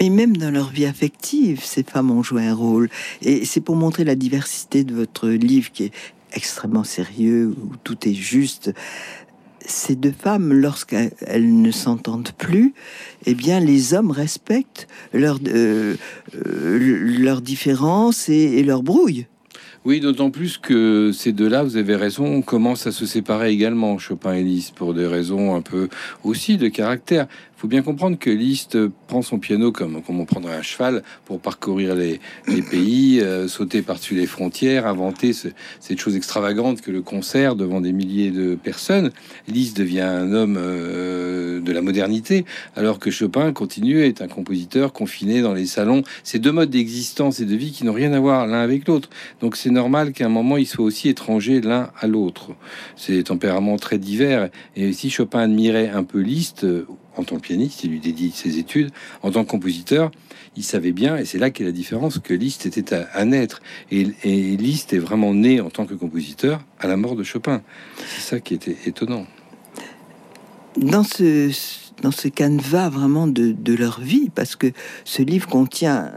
Mais 0.00 0.10
même 0.10 0.36
dans 0.36 0.50
leur 0.50 0.70
vie 0.70 0.84
affective, 0.84 1.64
ces 1.64 1.82
femmes 1.82 2.10
ont 2.10 2.22
joué 2.22 2.46
un 2.46 2.54
rôle. 2.54 2.90
Et 3.22 3.46
c'est 3.46 3.62
pour 3.62 3.74
montrer 3.74 4.04
la 4.04 4.16
diversité 4.16 4.84
de 4.84 4.94
votre 4.94 5.28
livre 5.28 5.72
qui 5.72 5.84
est 5.84 5.92
extrêmement 6.32 6.84
sérieux, 6.84 7.54
où 7.56 7.76
tout 7.84 8.08
est 8.08 8.14
juste. 8.14 8.72
Ces 9.60 9.96
deux 9.96 10.12
femmes, 10.12 10.52
lorsqu'elles 10.52 11.12
ne 11.62 11.70
s'entendent 11.70 12.30
plus, 12.38 12.72
eh 13.26 13.34
bien, 13.34 13.60
les 13.60 13.92
hommes 13.92 14.10
respectent 14.10 14.88
leurs 15.12 15.38
euh, 15.46 15.96
leur 16.44 17.42
différences 17.42 18.28
et, 18.28 18.58
et 18.58 18.62
leur 18.62 18.82
brouille. 18.82 19.26
Oui, 19.84 20.00
d'autant 20.00 20.30
plus 20.30 20.58
que 20.58 21.12
ces 21.12 21.32
deux-là, 21.32 21.62
vous 21.62 21.76
avez 21.76 21.96
raison, 21.96 22.42
commencent 22.42 22.86
à 22.86 22.92
se 22.92 23.06
séparer 23.06 23.50
également, 23.50 23.96
Chopin 23.98 24.34
et 24.34 24.42
Liszt, 24.42 24.74
pour 24.74 24.92
des 24.92 25.06
raisons 25.06 25.54
un 25.54 25.62
peu 25.62 25.88
aussi 26.24 26.58
de 26.58 26.68
caractère 26.68 27.26
faut 27.58 27.66
bien 27.66 27.82
comprendre 27.82 28.16
que 28.16 28.30
Liszt 28.30 28.78
prend 29.08 29.20
son 29.20 29.40
piano 29.40 29.72
comme, 29.72 30.00
comme 30.02 30.20
on 30.20 30.24
prendrait 30.24 30.54
un 30.54 30.62
cheval 30.62 31.02
pour 31.24 31.40
parcourir 31.40 31.96
les, 31.96 32.20
pays, 32.70 33.20
euh, 33.20 33.48
sauter 33.48 33.82
par-dessus 33.82 34.14
les 34.14 34.26
frontières, 34.26 34.86
inventer 34.86 35.32
cette 35.32 35.98
chose 35.98 36.14
extravagante 36.14 36.82
que 36.82 36.92
le 36.92 37.02
concert 37.02 37.56
devant 37.56 37.80
des 37.80 37.92
milliers 37.92 38.30
de 38.30 38.54
personnes. 38.54 39.10
Liszt 39.48 39.76
devient 39.76 40.02
un 40.02 40.32
homme 40.32 40.56
euh, 40.56 41.60
de 41.60 41.72
la 41.72 41.82
modernité, 41.82 42.44
alors 42.76 43.00
que 43.00 43.10
Chopin 43.10 43.52
continue, 43.52 44.04
est 44.04 44.22
un 44.22 44.28
compositeur 44.28 44.92
confiné 44.92 45.42
dans 45.42 45.52
les 45.52 45.66
salons. 45.66 46.04
Ces 46.22 46.38
deux 46.38 46.52
modes 46.52 46.70
d'existence 46.70 47.40
et 47.40 47.44
de 47.44 47.56
vie 47.56 47.72
qui 47.72 47.84
n'ont 47.84 47.92
rien 47.92 48.12
à 48.12 48.20
voir 48.20 48.46
l'un 48.46 48.60
avec 48.60 48.86
l'autre. 48.86 49.10
Donc 49.40 49.56
c'est 49.56 49.70
normal 49.70 50.12
qu'à 50.12 50.26
un 50.26 50.28
moment, 50.30 50.58
ils 50.58 50.66
soient 50.66 50.84
aussi 50.84 51.08
étrangers 51.08 51.60
l'un 51.60 51.90
à 51.98 52.06
l'autre. 52.06 52.50
C'est 52.94 53.14
des 53.14 53.24
tempéraments 53.24 53.78
très 53.78 53.98
divers. 53.98 54.48
Et 54.76 54.92
si 54.92 55.10
Chopin 55.10 55.40
admirait 55.40 55.88
un 55.88 56.04
peu 56.04 56.20
Liszt, 56.20 56.64
en 57.18 57.24
tant 57.24 57.36
que 57.36 57.42
pianiste, 57.42 57.84
il 57.84 57.90
lui 57.90 58.00
dédie 58.00 58.30
ses 58.30 58.58
études. 58.58 58.90
En 59.22 59.30
tant 59.30 59.44
que 59.44 59.50
compositeur, 59.50 60.10
il 60.56 60.62
savait 60.62 60.92
bien, 60.92 61.16
et 61.16 61.24
c'est 61.24 61.38
là 61.38 61.50
qu'est 61.50 61.64
la 61.64 61.72
différence, 61.72 62.18
que 62.18 62.32
Liszt 62.32 62.64
était 62.66 62.94
à, 62.94 63.24
naître. 63.24 63.60
Et, 63.90 64.04
Liszt 64.56 64.92
est 64.92 64.98
vraiment 64.98 65.34
né 65.34 65.60
en 65.60 65.70
tant 65.70 65.84
que 65.84 65.94
compositeur 65.94 66.64
à 66.78 66.86
la 66.86 66.96
mort 66.96 67.16
de 67.16 67.24
Chopin. 67.24 67.62
C'est 68.06 68.22
ça 68.22 68.40
qui 68.40 68.54
était 68.54 68.76
étonnant. 68.86 69.26
Dans 70.76 71.02
ce, 71.02 71.50
dans 72.02 72.12
ce 72.12 72.28
canevas 72.28 72.88
vraiment 72.88 73.26
de, 73.26 73.52
de 73.52 73.74
leur 73.74 74.00
vie, 74.00 74.30
parce 74.32 74.54
que 74.54 74.68
ce 75.04 75.22
livre 75.22 75.48
contient 75.48 76.12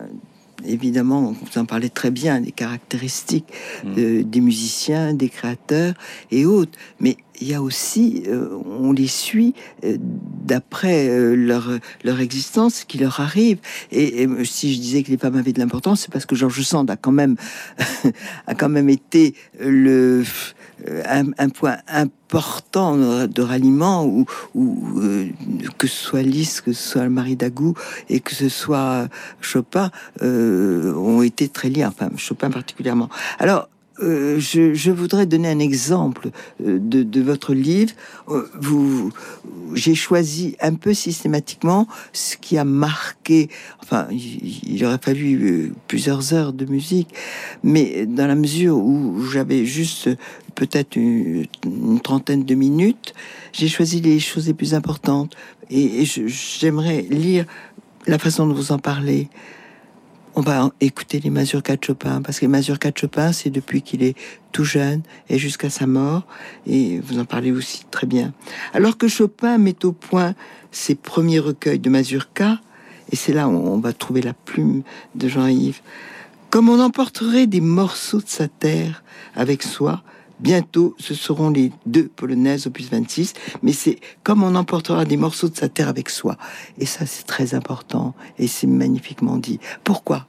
évidemment, 0.65 1.33
vous 1.33 1.59
en 1.59 1.65
parlez 1.65 1.89
très 1.89 2.11
bien, 2.11 2.41
des 2.41 2.51
caractéristiques 2.51 3.51
mm. 3.83 4.23
des 4.23 4.41
musiciens, 4.41 5.13
des 5.13 5.29
créateurs 5.29 5.93
et 6.29 6.45
autres. 6.45 6.77
Mais 6.99 7.17
il 7.41 7.47
y 7.47 7.55
a 7.55 7.61
aussi, 7.61 8.23
euh, 8.27 8.49
on 8.65 8.91
les 8.91 9.07
suit 9.07 9.55
euh, 9.83 9.97
d'après 9.99 11.09
euh, 11.09 11.35
leur, 11.35 11.69
leur 12.03 12.19
existence, 12.19 12.75
ce 12.75 12.85
qui 12.85 12.99
leur 12.99 13.19
arrive. 13.19 13.57
Et, 13.91 14.27
si 14.43 14.73
je 14.73 14.79
disais 14.79 15.03
que 15.03 15.09
les 15.09 15.17
femmes 15.17 15.35
avaient 15.35 15.53
de 15.53 15.59
l'importance, 15.59 16.01
c'est 16.01 16.11
parce 16.11 16.25
que 16.25 16.35
Georges 16.35 16.61
Sand 16.61 16.89
a 16.89 16.95
quand 16.95 17.11
même, 17.11 17.35
a 18.47 18.53
quand 18.53 18.69
même 18.69 18.89
été 18.89 19.33
le, 19.59 20.23
un, 21.05 21.49
point 21.49 21.77
important 21.87 22.97
de 23.27 23.41
ralliement 23.41 24.05
ou, 24.05 24.25
que 25.77 25.87
ce 25.87 26.03
soit 26.03 26.21
Liszt, 26.21 26.61
que 26.61 26.73
ce 26.73 26.89
soit 26.91 27.09
Marie 27.09 27.35
Dagou 27.35 27.73
et 28.09 28.19
que 28.19 28.35
ce 28.35 28.49
soit 28.49 29.07
Chopin 29.41 29.89
ont 30.21 31.21
été 31.21 31.49
très 31.49 31.69
liés, 31.69 31.85
enfin 31.85 32.09
Chopin 32.17 32.49
particulièrement. 32.49 33.09
Alors 33.39 33.67
euh, 34.01 34.39
je, 34.39 34.91
voudrais 34.91 35.25
donner 35.25 35.49
un 35.49 35.59
exemple 35.59 36.29
euh, 36.65 36.79
de, 36.81 37.21
votre 37.21 37.53
livre. 37.53 37.93
Euh, 38.29 38.49
vous, 38.59 39.11
j'ai 39.73 39.95
choisi 39.95 40.55
un 40.59 40.73
peu 40.73 40.93
systématiquement 40.93 41.87
ce 42.13 42.37
qui 42.37 42.57
a 42.57 42.65
marqué. 42.65 43.49
Enfin, 43.81 44.07
il, 44.11 44.83
aurait 44.85 44.99
fallu 45.01 45.73
plusieurs 45.87 46.33
heures 46.33 46.53
de 46.53 46.65
musique, 46.65 47.13
mais 47.63 48.05
dans 48.05 48.27
la 48.27 48.35
mesure 48.35 48.77
où 48.77 49.23
j'avais 49.31 49.65
juste 49.65 50.09
peut-être 50.55 50.95
une, 50.95 51.45
trentaine 52.03 52.43
de 52.43 52.55
minutes, 52.55 53.13
j'ai 53.53 53.67
choisi 53.67 54.01
les 54.01 54.19
choses 54.19 54.47
les 54.47 54.53
plus 54.53 54.73
importantes. 54.73 55.35
Et, 55.69 56.01
et 56.01 56.05
j'aimerais 56.05 57.05
lire 57.09 57.45
la 58.07 58.17
façon 58.17 58.47
dont 58.47 58.53
vous 58.53 58.71
en 58.71 58.79
parlez 58.79 59.29
on 60.35 60.41
va 60.41 60.71
écouter 60.79 61.19
les 61.19 61.29
mazurkas 61.29 61.75
de 61.75 61.83
Chopin, 61.83 62.21
parce 62.21 62.39
que 62.39 62.45
les 62.45 62.51
mazurkas 62.51 62.91
de 62.91 62.97
Chopin, 62.97 63.31
c'est 63.31 63.49
depuis 63.49 63.81
qu'il 63.81 64.03
est 64.03 64.15
tout 64.51 64.63
jeune 64.63 65.01
et 65.29 65.37
jusqu'à 65.37 65.69
sa 65.69 65.87
mort, 65.87 66.23
et 66.65 66.99
vous 66.99 67.19
en 67.19 67.25
parlez 67.25 67.51
aussi 67.51 67.83
très 67.91 68.07
bien. 68.07 68.33
Alors 68.73 68.97
que 68.97 69.07
Chopin 69.07 69.57
met 69.57 69.85
au 69.85 69.91
point 69.91 70.33
ses 70.71 70.95
premiers 70.95 71.39
recueils 71.39 71.79
de 71.79 71.89
mazurkas, 71.89 72.59
et 73.11 73.15
c'est 73.15 73.33
là 73.33 73.47
où 73.47 73.51
on 73.51 73.79
va 73.79 73.93
trouver 73.93 74.21
la 74.21 74.33
plume 74.33 74.83
de 75.15 75.27
Jean-Yves, 75.27 75.81
comme 76.49 76.69
on 76.69 76.79
emporterait 76.79 77.47
des 77.47 77.61
morceaux 77.61 78.21
de 78.21 78.27
sa 78.27 78.47
terre 78.47 79.03
avec 79.35 79.63
soi, 79.63 80.03
bientôt 80.41 80.95
ce 80.97 81.13
seront 81.13 81.49
les 81.49 81.71
deux 81.85 82.07
polonaises 82.07 82.67
opus 82.67 82.89
26, 82.89 83.33
mais 83.63 83.73
c'est 83.73 83.99
comme 84.23 84.43
on 84.43 84.55
emportera 84.55 85.05
des 85.05 85.17
morceaux 85.17 85.49
de 85.49 85.55
sa 85.55 85.69
terre 85.69 85.89
avec 85.89 86.09
soi. 86.09 86.37
Et 86.79 86.85
ça, 86.85 87.05
c'est 87.05 87.25
très 87.25 87.53
important 87.53 88.13
et 88.37 88.47
c'est 88.47 88.67
magnifiquement 88.67 89.37
dit. 89.37 89.59
Pourquoi? 89.83 90.27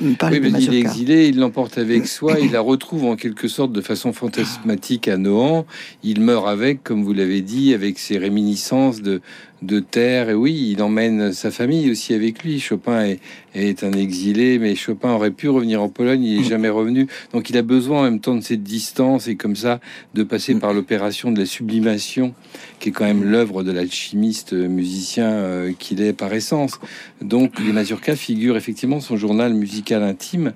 Oui, 0.00 0.16
mais 0.20 0.50
il 0.62 0.74
est 0.74 0.80
exilé, 0.80 1.28
il 1.28 1.38
l'emporte 1.38 1.76
avec 1.78 2.06
soi, 2.06 2.40
il 2.40 2.52
la 2.52 2.60
retrouve 2.60 3.04
en 3.04 3.16
quelque 3.16 3.48
sorte 3.48 3.70
de 3.70 3.80
façon 3.80 4.12
fantasmatique 4.12 5.08
à 5.08 5.18
Nohant. 5.18 5.66
Il 6.02 6.20
meurt 6.20 6.48
avec, 6.48 6.82
comme 6.82 7.04
vous 7.04 7.12
l'avez 7.12 7.42
dit, 7.42 7.74
avec 7.74 7.98
ses 7.98 8.18
réminiscences 8.18 9.02
de, 9.02 9.20
de 9.64 9.80
terre. 9.80 10.30
Et 10.30 10.34
oui, 10.34 10.70
il 10.72 10.82
emmène 10.82 11.32
sa 11.32 11.50
famille 11.50 11.90
aussi 11.90 12.14
avec 12.14 12.42
lui. 12.42 12.60
Chopin 12.60 13.16
est, 13.54 13.84
un 13.84 13.92
exilé, 13.92 14.58
mais 14.58 14.74
Chopin 14.74 15.10
aurait 15.12 15.30
pu 15.30 15.48
revenir 15.48 15.82
en 15.82 15.88
Pologne, 15.88 16.22
il 16.24 16.40
n'est 16.40 16.48
jamais 16.48 16.68
revenu. 16.68 17.06
Donc 17.32 17.50
il 17.50 17.56
a 17.56 17.62
besoin 17.62 18.00
en 18.00 18.02
même 18.04 18.20
temps 18.20 18.34
de 18.34 18.40
cette 18.40 18.62
distance 18.62 19.28
et 19.28 19.36
comme 19.36 19.56
ça 19.56 19.80
de 20.14 20.22
passer 20.22 20.54
par 20.56 20.72
l'opération 20.72 21.30
de 21.30 21.38
la 21.38 21.46
sublimation, 21.46 22.34
qui 22.80 22.88
est 22.88 22.92
quand 22.92 23.04
même 23.04 23.24
l'œuvre 23.24 23.62
de 23.62 23.70
l'alchimiste 23.70 24.52
musicien 24.52 25.30
euh, 25.30 25.72
qu'il 25.78 26.02
est 26.02 26.12
par 26.12 26.32
essence. 26.32 26.80
Donc 27.22 27.58
les 27.60 27.72
mazurkas 27.72 28.16
figurent 28.16 28.56
effectivement 28.56 29.00
son 29.00 29.16
journal 29.16 29.54
musical 29.54 30.02
intime 30.02 30.52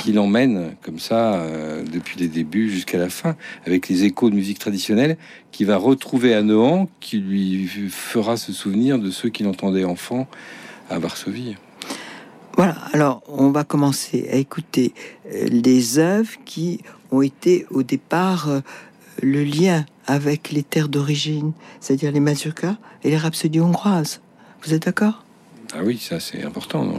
qui 0.00 0.12
l'emmène 0.12 0.74
comme 0.82 0.98
ça 0.98 1.34
euh, 1.34 1.82
depuis 1.90 2.18
les 2.18 2.28
débuts 2.28 2.70
jusqu'à 2.70 2.98
la 2.98 3.08
fin, 3.08 3.36
avec 3.66 3.88
les 3.88 4.04
échos 4.04 4.30
de 4.30 4.34
musique 4.34 4.58
traditionnelle 4.58 5.16
qui 5.52 5.64
va 5.64 5.76
retrouver 5.76 6.34
à 6.34 6.42
Nohant, 6.42 6.88
qui 7.00 7.18
lui 7.18 7.68
fera 7.90 8.36
se 8.36 8.52
souvenir 8.52 8.98
de 8.98 9.10
ceux 9.10 9.28
qui 9.28 9.44
l'entendaient 9.44 9.84
enfant 9.84 10.26
à 10.90 10.98
Varsovie. 10.98 11.56
Voilà, 12.56 12.76
alors 12.92 13.22
on 13.28 13.50
va 13.50 13.64
commencer 13.64 14.28
à 14.30 14.36
écouter 14.36 14.92
euh, 15.32 15.46
les 15.48 15.98
œuvres 15.98 16.32
qui 16.44 16.80
ont 17.10 17.22
été 17.22 17.66
au 17.70 17.82
départ 17.82 18.48
euh, 18.48 18.60
le 19.22 19.42
lien 19.44 19.86
avec 20.06 20.50
les 20.50 20.62
terres 20.62 20.88
d'origine, 20.88 21.52
c'est-à-dire 21.80 22.12
les 22.12 22.20
mazurkas 22.20 22.76
et 23.04 23.10
les 23.10 23.16
rhapsodies 23.16 23.60
hongroises. 23.60 24.20
Vous 24.62 24.74
êtes 24.74 24.84
d'accord? 24.84 25.24
Ah 25.74 25.80
oui, 25.82 25.98
ça 25.98 26.20
c'est 26.20 26.44
important 26.44 26.92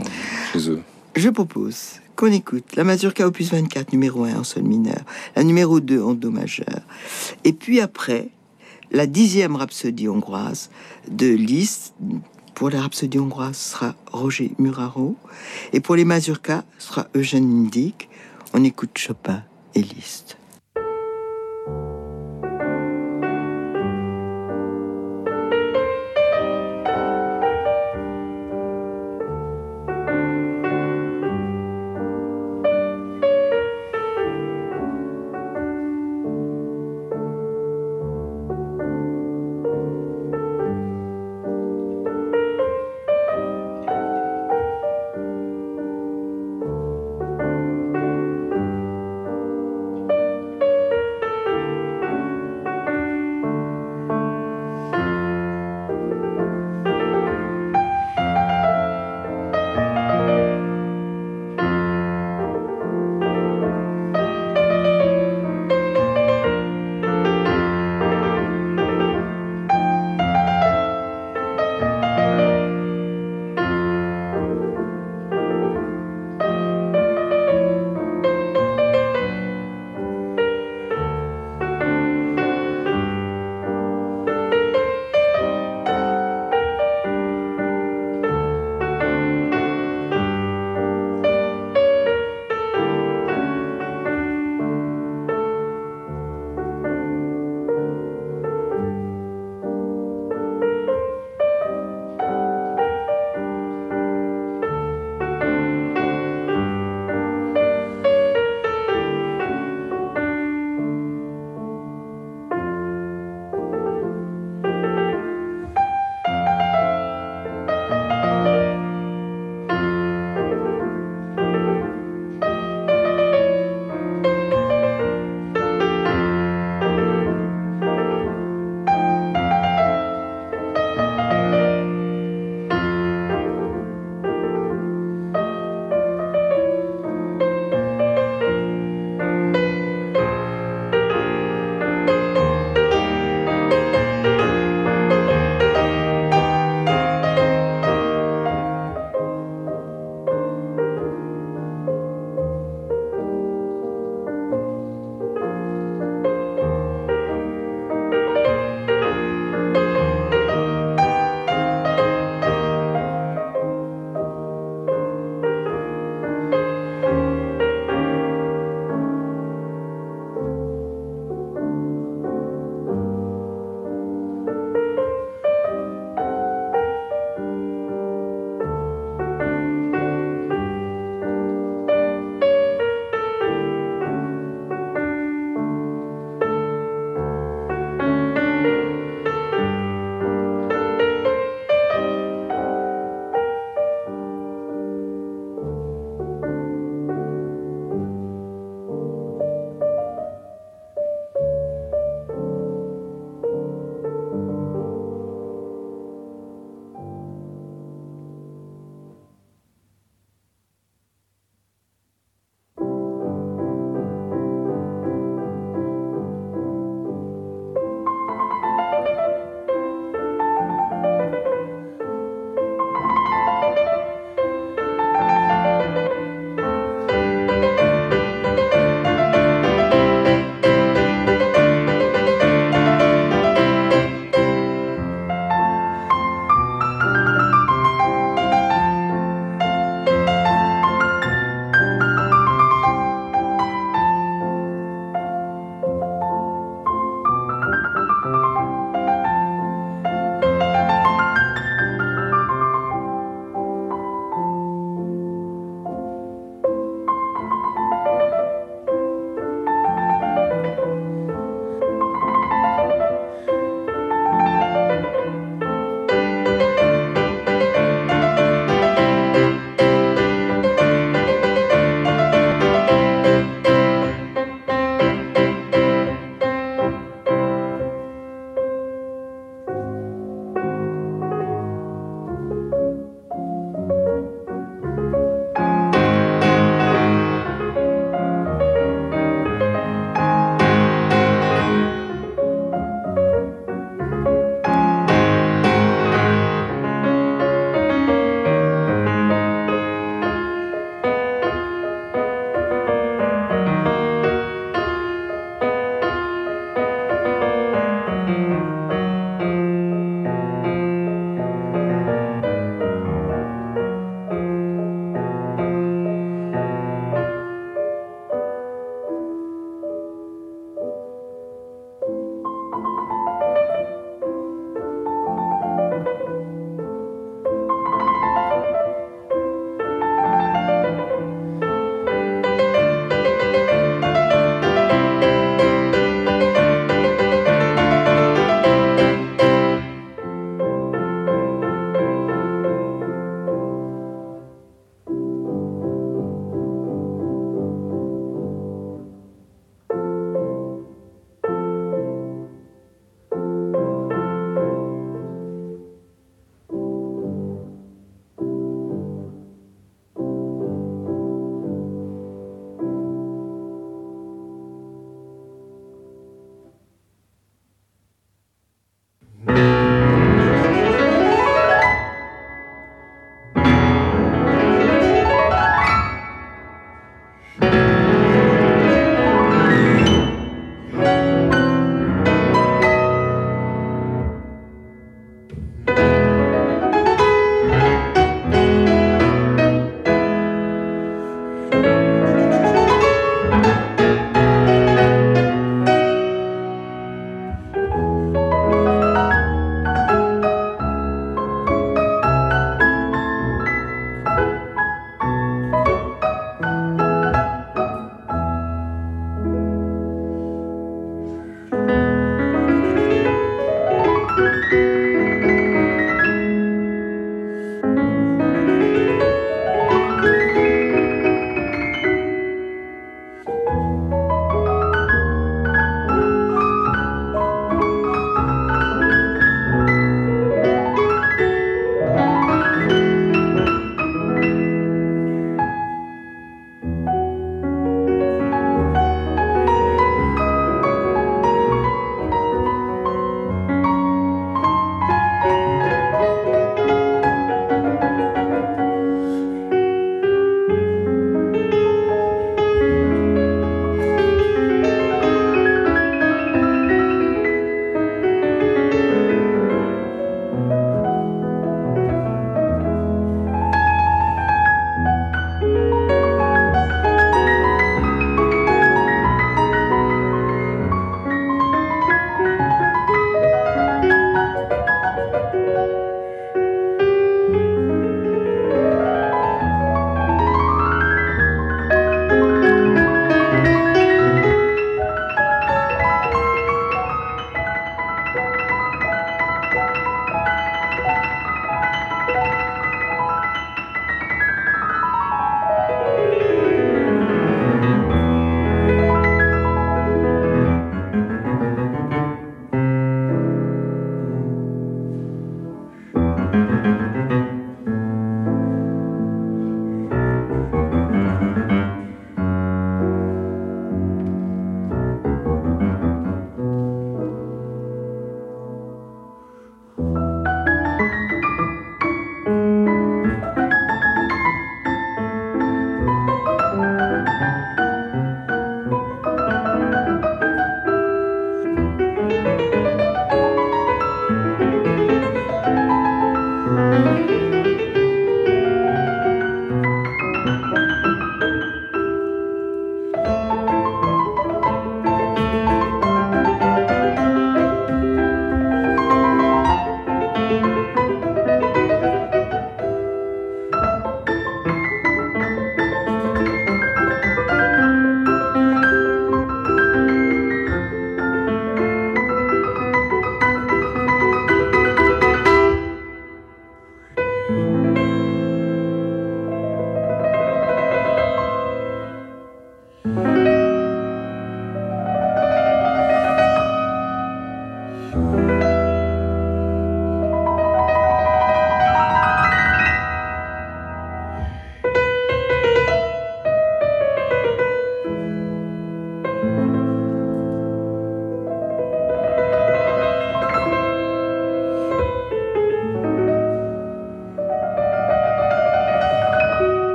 chez 0.52 0.70
eux. 0.70 0.82
Je 1.16 1.30
propose 1.30 2.00
qu'on 2.16 2.32
écoute 2.32 2.76
la 2.76 2.84
mazurka 2.84 3.28
opus 3.28 3.52
24 3.52 3.94
numéro 3.94 4.24
1 4.24 4.36
en 4.36 4.44
sol 4.44 4.64
mineur, 4.64 5.02
la 5.36 5.44
numéro 5.44 5.80
2 5.80 6.02
en 6.02 6.14
do 6.14 6.32
majeur, 6.32 6.82
et 7.44 7.54
puis 7.54 7.80
après 7.80 8.30
la 8.94 9.08
dixième 9.08 9.56
rhapsodie 9.56 10.08
hongroise 10.08 10.70
de 11.10 11.28
Liszt. 11.28 11.94
Pour 12.54 12.70
la 12.70 12.82
rhapsodie 12.82 13.20
hongroise 13.20 13.58
sera 13.58 13.96
Roger 14.12 14.52
Muraro. 14.60 15.18
Et 15.74 15.80
pour 15.80 15.96
les 15.96 16.06
mazurkas 16.06 16.64
sera 16.78 17.08
Eugène 17.16 17.66
Indig. 17.66 18.08
On 18.54 18.64
écoute 18.64 18.92
Chopin 18.96 19.42
et 19.74 19.82
Liszt. 19.82 20.38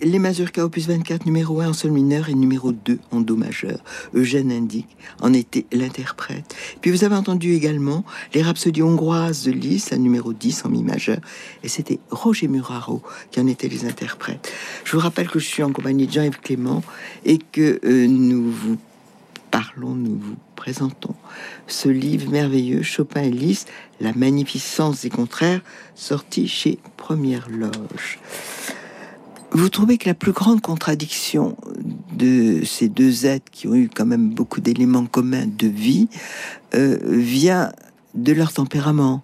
Les 0.00 0.18
Mazurka 0.18 0.64
opus 0.64 0.86
24 0.86 1.26
numéro 1.26 1.60
1 1.60 1.68
en 1.68 1.72
sol 1.72 1.90
mineur 1.90 2.28
et 2.28 2.34
numéro 2.34 2.72
2 2.72 2.98
en 3.10 3.20
do 3.20 3.36
majeur. 3.36 3.78
Eugène 4.14 4.52
indique 4.52 4.96
en 5.20 5.32
était 5.32 5.66
l'interprète. 5.72 6.54
Puis 6.80 6.90
vous 6.90 7.04
avez 7.04 7.14
entendu 7.14 7.52
également 7.54 8.04
les 8.34 8.42
rhapsodies 8.42 8.82
hongroises 8.82 9.44
de 9.44 9.52
Liszt, 9.52 9.92
à 9.92 9.96
numéro 9.96 10.32
10 10.32 10.64
en 10.64 10.68
mi 10.70 10.82
majeur. 10.82 11.18
Et 11.62 11.68
c'était 11.68 11.98
Roger 12.10 12.48
Muraro 12.48 13.02
qui 13.30 13.40
en 13.40 13.46
était 13.46 13.68
les 13.68 13.84
interprètes. 13.84 14.52
Je 14.84 14.92
vous 14.92 15.02
rappelle 15.02 15.28
que 15.28 15.38
je 15.38 15.46
suis 15.46 15.62
en 15.62 15.72
compagnie 15.72 16.06
de 16.06 16.12
Jean-Yves 16.12 16.40
Clément 16.40 16.82
et 17.24 17.38
que 17.38 17.80
euh, 17.84 18.06
nous 18.06 18.50
vous 18.50 18.78
parlons, 19.50 19.94
nous 19.94 20.18
vous 20.18 20.36
présentons 20.56 21.14
ce 21.66 21.88
livre 21.88 22.30
merveilleux, 22.30 22.82
Chopin 22.82 23.22
et 23.22 23.30
Liszt, 23.30 23.68
La 24.00 24.12
magnificence 24.12 25.02
des 25.02 25.10
contraires, 25.10 25.60
sorti 25.94 26.48
chez 26.48 26.78
Première 26.96 27.48
Loge. 27.48 28.18
Vous 29.52 29.68
trouvez 29.70 29.96
que 29.96 30.06
la 30.08 30.14
plus 30.14 30.32
grande 30.32 30.60
contradiction 30.60 31.56
de 32.12 32.64
ces 32.64 32.88
deux 32.88 33.26
êtres 33.26 33.50
qui 33.50 33.66
ont 33.66 33.74
eu 33.74 33.88
quand 33.88 34.04
même 34.04 34.28
beaucoup 34.28 34.60
d'éléments 34.60 35.06
communs 35.06 35.46
de 35.46 35.66
vie 35.66 36.08
euh, 36.74 36.98
vient 37.02 37.72
de 38.14 38.32
leur 38.32 38.52
tempérament 38.52 39.22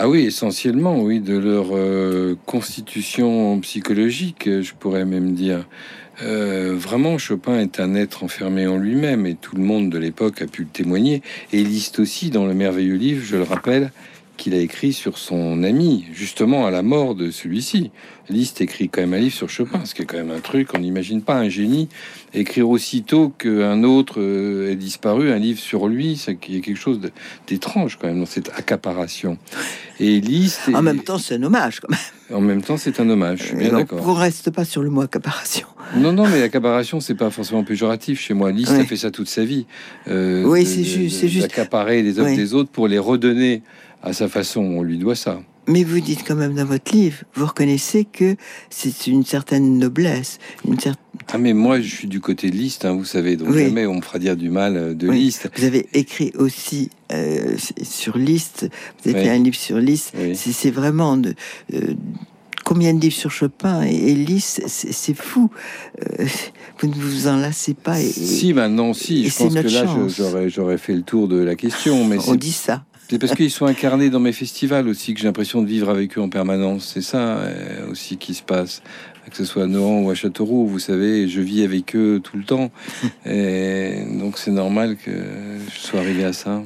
ah 0.00 0.08
oui, 0.08 0.26
essentiellement, 0.26 1.02
oui, 1.02 1.18
de 1.18 1.36
leur 1.36 1.68
euh, 1.72 2.36
constitution 2.46 3.58
psychologique, 3.60 4.44
je 4.44 4.72
pourrais 4.78 5.04
même 5.04 5.32
dire. 5.32 5.66
Euh, 6.22 6.74
vraiment, 6.76 7.18
Chopin 7.18 7.58
est 7.58 7.80
un 7.80 7.94
être 7.94 8.22
enfermé 8.22 8.66
en 8.66 8.76
lui-même 8.76 9.26
et 9.26 9.34
tout 9.34 9.56
le 9.56 9.62
monde 9.62 9.90
de 9.90 9.98
l'époque 9.98 10.42
a 10.42 10.46
pu 10.46 10.62
le 10.62 10.68
témoigner. 10.68 11.22
Et 11.52 11.64
Liszt 11.64 11.98
aussi, 12.00 12.30
dans 12.30 12.46
le 12.46 12.54
merveilleux 12.54 12.96
livre, 12.96 13.24
je 13.24 13.36
le 13.36 13.42
rappelle, 13.42 13.90
qu'il 14.38 14.54
a 14.54 14.58
écrit 14.58 14.94
sur 14.94 15.18
son 15.18 15.62
ami, 15.62 16.06
justement 16.14 16.66
à 16.66 16.70
la 16.70 16.82
mort 16.82 17.14
de 17.14 17.30
celui-ci. 17.30 17.90
Liszt 18.30 18.60
écrit 18.60 18.88
quand 18.88 19.00
même 19.00 19.14
un 19.14 19.18
livre 19.18 19.34
sur 19.34 19.50
Chopin, 19.50 19.84
ce 19.84 19.94
qui 19.94 20.02
est 20.02 20.04
quand 20.04 20.16
même 20.16 20.30
un 20.30 20.40
truc, 20.40 20.68
on 20.74 20.78
n'imagine 20.78 21.22
pas 21.22 21.36
un 21.36 21.48
génie 21.48 21.88
écrire 22.34 22.68
aussitôt 22.68 23.30
qu'un 23.30 23.82
autre 23.84 24.20
euh, 24.20 24.70
ait 24.70 24.76
disparu, 24.76 25.32
un 25.32 25.38
livre 25.38 25.58
sur 25.58 25.88
lui, 25.88 26.16
c'est 26.16 26.36
qu'il 26.36 26.54
y 26.54 26.58
a 26.58 26.60
quelque 26.60 26.78
chose 26.78 27.00
d'étrange 27.46 27.98
quand 28.00 28.06
même 28.06 28.20
dans 28.20 28.26
cette 28.26 28.50
accaparation. 28.54 29.38
Et 29.98 30.20
Liszt... 30.20 30.70
En 30.72 30.82
même 30.82 31.02
temps, 31.02 31.18
c'est 31.18 31.36
un 31.36 31.42
hommage 31.42 31.80
quand 31.80 31.90
même. 31.90 32.38
En 32.38 32.42
même 32.42 32.60
temps, 32.60 32.76
c'est 32.76 33.00
un 33.00 33.08
hommage, 33.08 33.38
je 33.38 33.44
suis 33.44 33.56
bien 33.56 33.72
d'accord. 33.72 34.00
Vous 34.00 34.12
reste 34.12 34.50
pas 34.50 34.66
sur 34.66 34.82
le 34.82 34.90
mot 34.90 35.00
accaparation. 35.00 35.66
Non, 35.96 36.12
non, 36.12 36.26
mais 36.26 36.42
accaparation, 36.42 37.00
c'est 37.00 37.14
pas 37.14 37.30
forcément 37.30 37.64
péjoratif 37.64 38.20
chez 38.20 38.34
moi. 38.34 38.52
Liszt 38.52 38.72
a 38.72 38.84
fait 38.84 38.96
ça 38.96 39.10
toute 39.10 39.28
sa 39.28 39.44
vie. 39.44 39.64
Euh, 40.06 40.44
oui, 40.44 40.66
c'est 40.66 40.84
juste, 40.84 41.20
c'est 41.20 41.28
juste. 41.28 41.46
Accaparer 41.46 42.02
les 42.02 42.18
œuvres 42.18 42.36
des 42.36 42.52
autres 42.52 42.68
pour 42.68 42.88
les 42.88 42.98
redonner 42.98 43.62
à 44.02 44.12
sa 44.12 44.28
façon. 44.28 44.60
On 44.60 44.82
lui 44.82 44.98
doit 44.98 45.16
ça. 45.16 45.40
Mais 45.68 45.84
vous 45.84 46.00
dites 46.00 46.24
quand 46.26 46.34
même 46.34 46.54
dans 46.54 46.64
votre 46.64 46.92
livre, 46.94 47.18
vous 47.34 47.44
reconnaissez 47.44 48.06
que 48.06 48.36
c'est 48.70 49.06
une 49.06 49.24
certaine 49.24 49.78
noblesse, 49.78 50.38
une 50.66 50.80
certaine... 50.80 51.04
Ah 51.30 51.36
mais 51.36 51.52
moi 51.52 51.78
je 51.82 51.94
suis 51.94 52.08
du 52.08 52.20
côté 52.20 52.50
de 52.50 52.56
Liszt, 52.56 52.86
hein, 52.86 52.94
vous 52.94 53.04
savez, 53.04 53.36
donc 53.36 53.52
jamais 53.52 53.86
on 53.86 53.96
me 53.96 54.00
fera 54.00 54.18
dire 54.18 54.34
du 54.34 54.48
mal 54.48 54.78
euh, 54.78 54.94
de 54.94 55.10
Liszt. 55.10 55.50
Vous 55.54 55.64
avez 55.64 55.86
écrit 55.92 56.32
aussi 56.38 56.88
euh, 57.12 57.54
sur 57.82 58.16
Liszt, 58.16 58.70
vous 59.02 59.10
avez 59.10 59.24
fait 59.24 59.28
un 59.28 59.38
livre 59.38 59.56
sur 59.56 59.76
Liszt, 59.76 60.14
c'est 60.34 60.70
vraiment 60.70 61.18
de... 61.18 61.34
Euh, 61.74 61.92
combien 62.64 62.94
de 62.94 63.00
livres 63.00 63.16
sur 63.16 63.30
Chopin 63.30 63.82
et, 63.82 64.14
Liszt, 64.14 64.62
c'est 64.66 65.14
fou. 65.14 65.50
vous 66.80 66.88
ne 66.88 66.94
vous 66.94 67.26
en 67.26 67.36
lassez 67.36 67.74
pas. 67.74 68.00
Et, 68.00 68.08
si, 68.08 68.52
maintenant, 68.52 68.92
si. 68.92 69.28
je 69.28 69.36
pense 69.36 69.54
que 69.54 70.34
là, 70.34 70.48
j'aurais 70.48 70.76
fait 70.76 70.94
le 70.94 71.02
tour 71.02 71.28
de 71.28 71.38
la 71.38 71.56
question. 71.56 72.04
Mais 72.04 72.18
on 72.26 72.34
dit 72.34 72.52
ça. 72.52 72.84
C'est 73.10 73.18
parce 73.18 73.34
qu'ils 73.34 73.50
sont 73.50 73.64
incarnés 73.64 74.10
dans 74.10 74.20
mes 74.20 74.32
festivals 74.32 74.86
aussi 74.86 75.14
que 75.14 75.20
j'ai 75.20 75.26
l'impression 75.26 75.62
de 75.62 75.66
vivre 75.66 75.88
avec 75.88 76.18
eux 76.18 76.20
en 76.20 76.28
permanence. 76.28 76.90
C'est 76.92 77.02
ça 77.02 77.38
euh, 77.38 77.90
aussi 77.90 78.18
qui 78.18 78.34
se 78.34 78.42
passe. 78.42 78.82
Que 79.30 79.36
ce 79.36 79.44
soit 79.44 79.64
à 79.64 79.66
Nohant 79.66 80.00
ou 80.00 80.10
à 80.10 80.14
Châteauroux, 80.14 80.66
vous 80.66 80.78
savez, 80.78 81.28
je 81.28 81.42
vis 81.42 81.62
avec 81.62 81.94
eux 81.94 82.20
tout 82.22 82.36
le 82.36 82.44
temps. 82.44 82.70
Et 83.26 84.04
donc 84.18 84.38
c'est 84.38 84.50
normal 84.50 84.96
que 84.96 85.10
je 85.10 85.78
sois 85.78 86.00
arrivé 86.00 86.24
à 86.24 86.32
ça. 86.32 86.62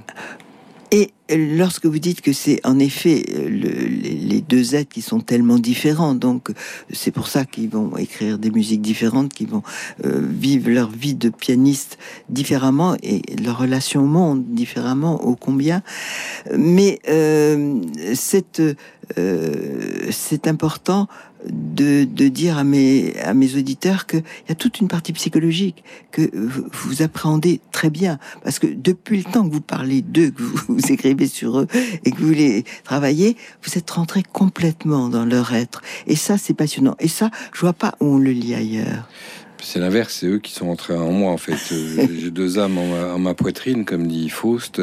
Lorsque 1.34 1.86
vous 1.86 1.98
dites 1.98 2.20
que 2.20 2.32
c'est 2.32 2.60
en 2.64 2.78
effet 2.78 3.24
les 3.26 4.40
deux 4.40 4.74
êtres 4.74 4.90
qui 4.90 5.02
sont 5.02 5.20
tellement 5.20 5.58
différents, 5.58 6.14
donc 6.14 6.50
c'est 6.90 7.10
pour 7.10 7.28
ça 7.28 7.44
qu'ils 7.44 7.70
vont 7.70 7.96
écrire 7.96 8.38
des 8.38 8.50
musiques 8.50 8.82
différentes, 8.82 9.32
qu'ils 9.32 9.48
vont 9.48 9.62
euh, 10.04 10.20
vivre 10.22 10.70
leur 10.70 10.90
vie 10.90 11.14
de 11.14 11.30
pianiste 11.30 11.98
différemment 12.28 12.96
et 13.02 13.22
leur 13.42 13.58
relation 13.58 14.02
au 14.02 14.06
monde 14.06 14.44
différemment, 14.46 15.24
au 15.24 15.36
combien. 15.36 15.82
Mais 16.56 16.98
euh, 17.08 17.80
euh, 19.18 20.10
c'est 20.10 20.46
important 20.46 21.08
de, 21.48 22.04
dire 22.28 22.58
à 22.58 22.64
mes, 22.64 23.18
à 23.20 23.34
mes 23.34 23.56
auditeurs 23.56 24.06
qu'il 24.06 24.22
y 24.48 24.52
a 24.52 24.54
toute 24.54 24.80
une 24.80 24.88
partie 24.88 25.12
psychologique 25.12 25.82
que 26.10 26.30
vous 26.34 27.02
appréhendez 27.02 27.60
très 27.72 27.90
bien. 27.90 28.18
Parce 28.44 28.58
que 28.58 28.66
depuis 28.66 29.18
le 29.18 29.24
temps 29.24 29.46
que 29.48 29.52
vous 29.52 29.60
parlez 29.60 30.02
d'eux, 30.02 30.30
que 30.30 30.42
vous, 30.42 30.78
écrivez 30.92 31.26
sur 31.26 31.60
eux 31.60 31.66
et 32.04 32.10
que 32.10 32.20
vous 32.20 32.32
les 32.32 32.64
travaillez, 32.84 33.36
vous 33.62 33.78
êtes 33.78 33.90
rentré 33.90 34.22
complètement 34.22 35.08
dans 35.08 35.24
leur 35.24 35.52
être. 35.54 35.82
Et 36.06 36.16
ça, 36.16 36.38
c'est 36.38 36.54
passionnant. 36.54 36.96
Et 37.00 37.08
ça, 37.08 37.30
je 37.52 37.60
vois 37.60 37.72
pas 37.72 37.94
où 38.00 38.06
on 38.06 38.18
le 38.18 38.32
lit 38.32 38.54
ailleurs. 38.54 39.08
C'est 39.64 39.78
l'inverse, 39.78 40.18
c'est 40.20 40.26
eux 40.26 40.38
qui 40.40 40.52
sont 40.52 40.66
entrés 40.66 40.94
en 40.94 41.12
moi 41.12 41.30
en 41.30 41.36
fait. 41.36 41.72
Euh, 41.72 42.08
j'ai 42.20 42.32
deux 42.32 42.58
âmes 42.58 42.78
en 42.78 43.18
ma, 43.18 43.34
poitrine, 43.34 43.84
comme 43.84 44.08
dit 44.08 44.28
Faust. 44.28 44.80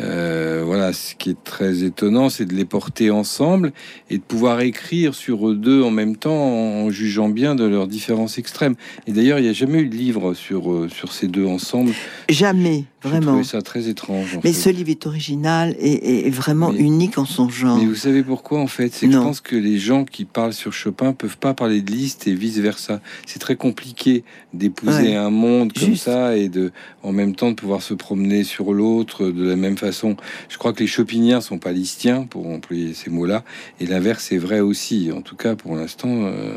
Euh, 0.00 0.62
voilà, 0.64 0.92
ce 0.92 1.14
qui 1.14 1.30
est 1.30 1.44
très 1.44 1.82
étonnant, 1.82 2.28
c'est 2.28 2.44
de 2.44 2.54
les 2.54 2.64
porter 2.64 3.10
ensemble 3.10 3.72
et 4.10 4.18
de 4.18 4.22
pouvoir 4.22 4.60
écrire 4.60 5.14
sur 5.14 5.48
eux 5.48 5.54
deux 5.54 5.82
en 5.82 5.90
même 5.90 6.16
temps 6.16 6.34
en 6.34 6.90
jugeant 6.90 7.28
bien 7.28 7.54
de 7.54 7.64
leurs 7.64 7.86
différences 7.86 8.38
extrêmes. 8.38 8.74
Et 9.06 9.12
d'ailleurs, 9.12 9.38
il 9.38 9.42
n'y 9.42 9.48
a 9.48 9.54
jamais 9.54 9.80
eu 9.80 9.88
de 9.88 9.96
livre 9.96 10.34
sur, 10.34 10.70
euh, 10.70 10.88
sur 10.88 11.12
ces 11.12 11.28
deux 11.28 11.46
ensemble. 11.46 11.92
Jamais, 12.28 12.84
vraiment. 13.02 13.42
ça 13.42 13.62
très 13.62 13.88
étrange. 13.88 14.38
Mais 14.44 14.52
ce 14.52 14.68
livre 14.68 14.90
est 14.90 15.06
original 15.06 15.74
et, 15.78 16.28
vraiment 16.30 16.72
unique 16.72 17.18
en 17.18 17.24
son 17.24 17.48
genre. 17.48 17.78
Mais 17.78 17.86
vous 17.86 17.94
savez 17.94 18.22
pourquoi 18.22 18.60
en 18.60 18.66
fait? 18.66 18.92
C'est 18.92 19.06
que 19.06 19.12
je 19.12 19.18
pense 19.18 19.40
que 19.40 19.56
les 19.56 19.78
gens 19.78 20.04
qui 20.04 20.24
parlent 20.24 20.52
sur 20.52 20.72
Chopin 20.72 21.12
peuvent 21.12 21.38
pas 21.38 21.54
parler 21.54 21.80
de 21.80 21.90
Liszt 21.90 22.26
et 22.26 22.34
vice 22.34 22.58
versa. 22.58 23.00
C'est 23.26 23.38
très 23.38 23.56
compliqué 23.56 24.24
d'épouser 24.52 25.14
un 25.14 25.30
monde 25.30 25.72
comme 25.72 25.96
ça 25.96 26.36
et 26.36 26.48
de 26.48 26.72
en 27.02 27.12
même 27.12 27.34
temps 27.34 27.50
de 27.50 27.56
pouvoir 27.56 27.82
se 27.82 27.94
promener 27.94 28.44
sur 28.44 28.72
l'autre 28.72 29.26
de 29.26 29.48
la 29.48 29.56
même 29.56 29.76
façon. 29.76 29.85
Je 29.90 30.58
crois 30.58 30.72
que 30.72 30.80
les 30.80 30.86
Chopiniens 30.86 31.40
sont 31.40 31.58
pas 31.58 31.72
listiens, 31.72 32.24
pour 32.24 32.46
employer 32.46 32.94
ces 32.94 33.10
mots-là, 33.10 33.44
et 33.80 33.86
l'inverse 33.86 34.32
est 34.32 34.38
vrai 34.38 34.60
aussi. 34.60 35.10
En 35.12 35.22
tout 35.22 35.36
cas, 35.36 35.56
pour 35.56 35.76
l'instant, 35.76 36.24
euh, 36.24 36.54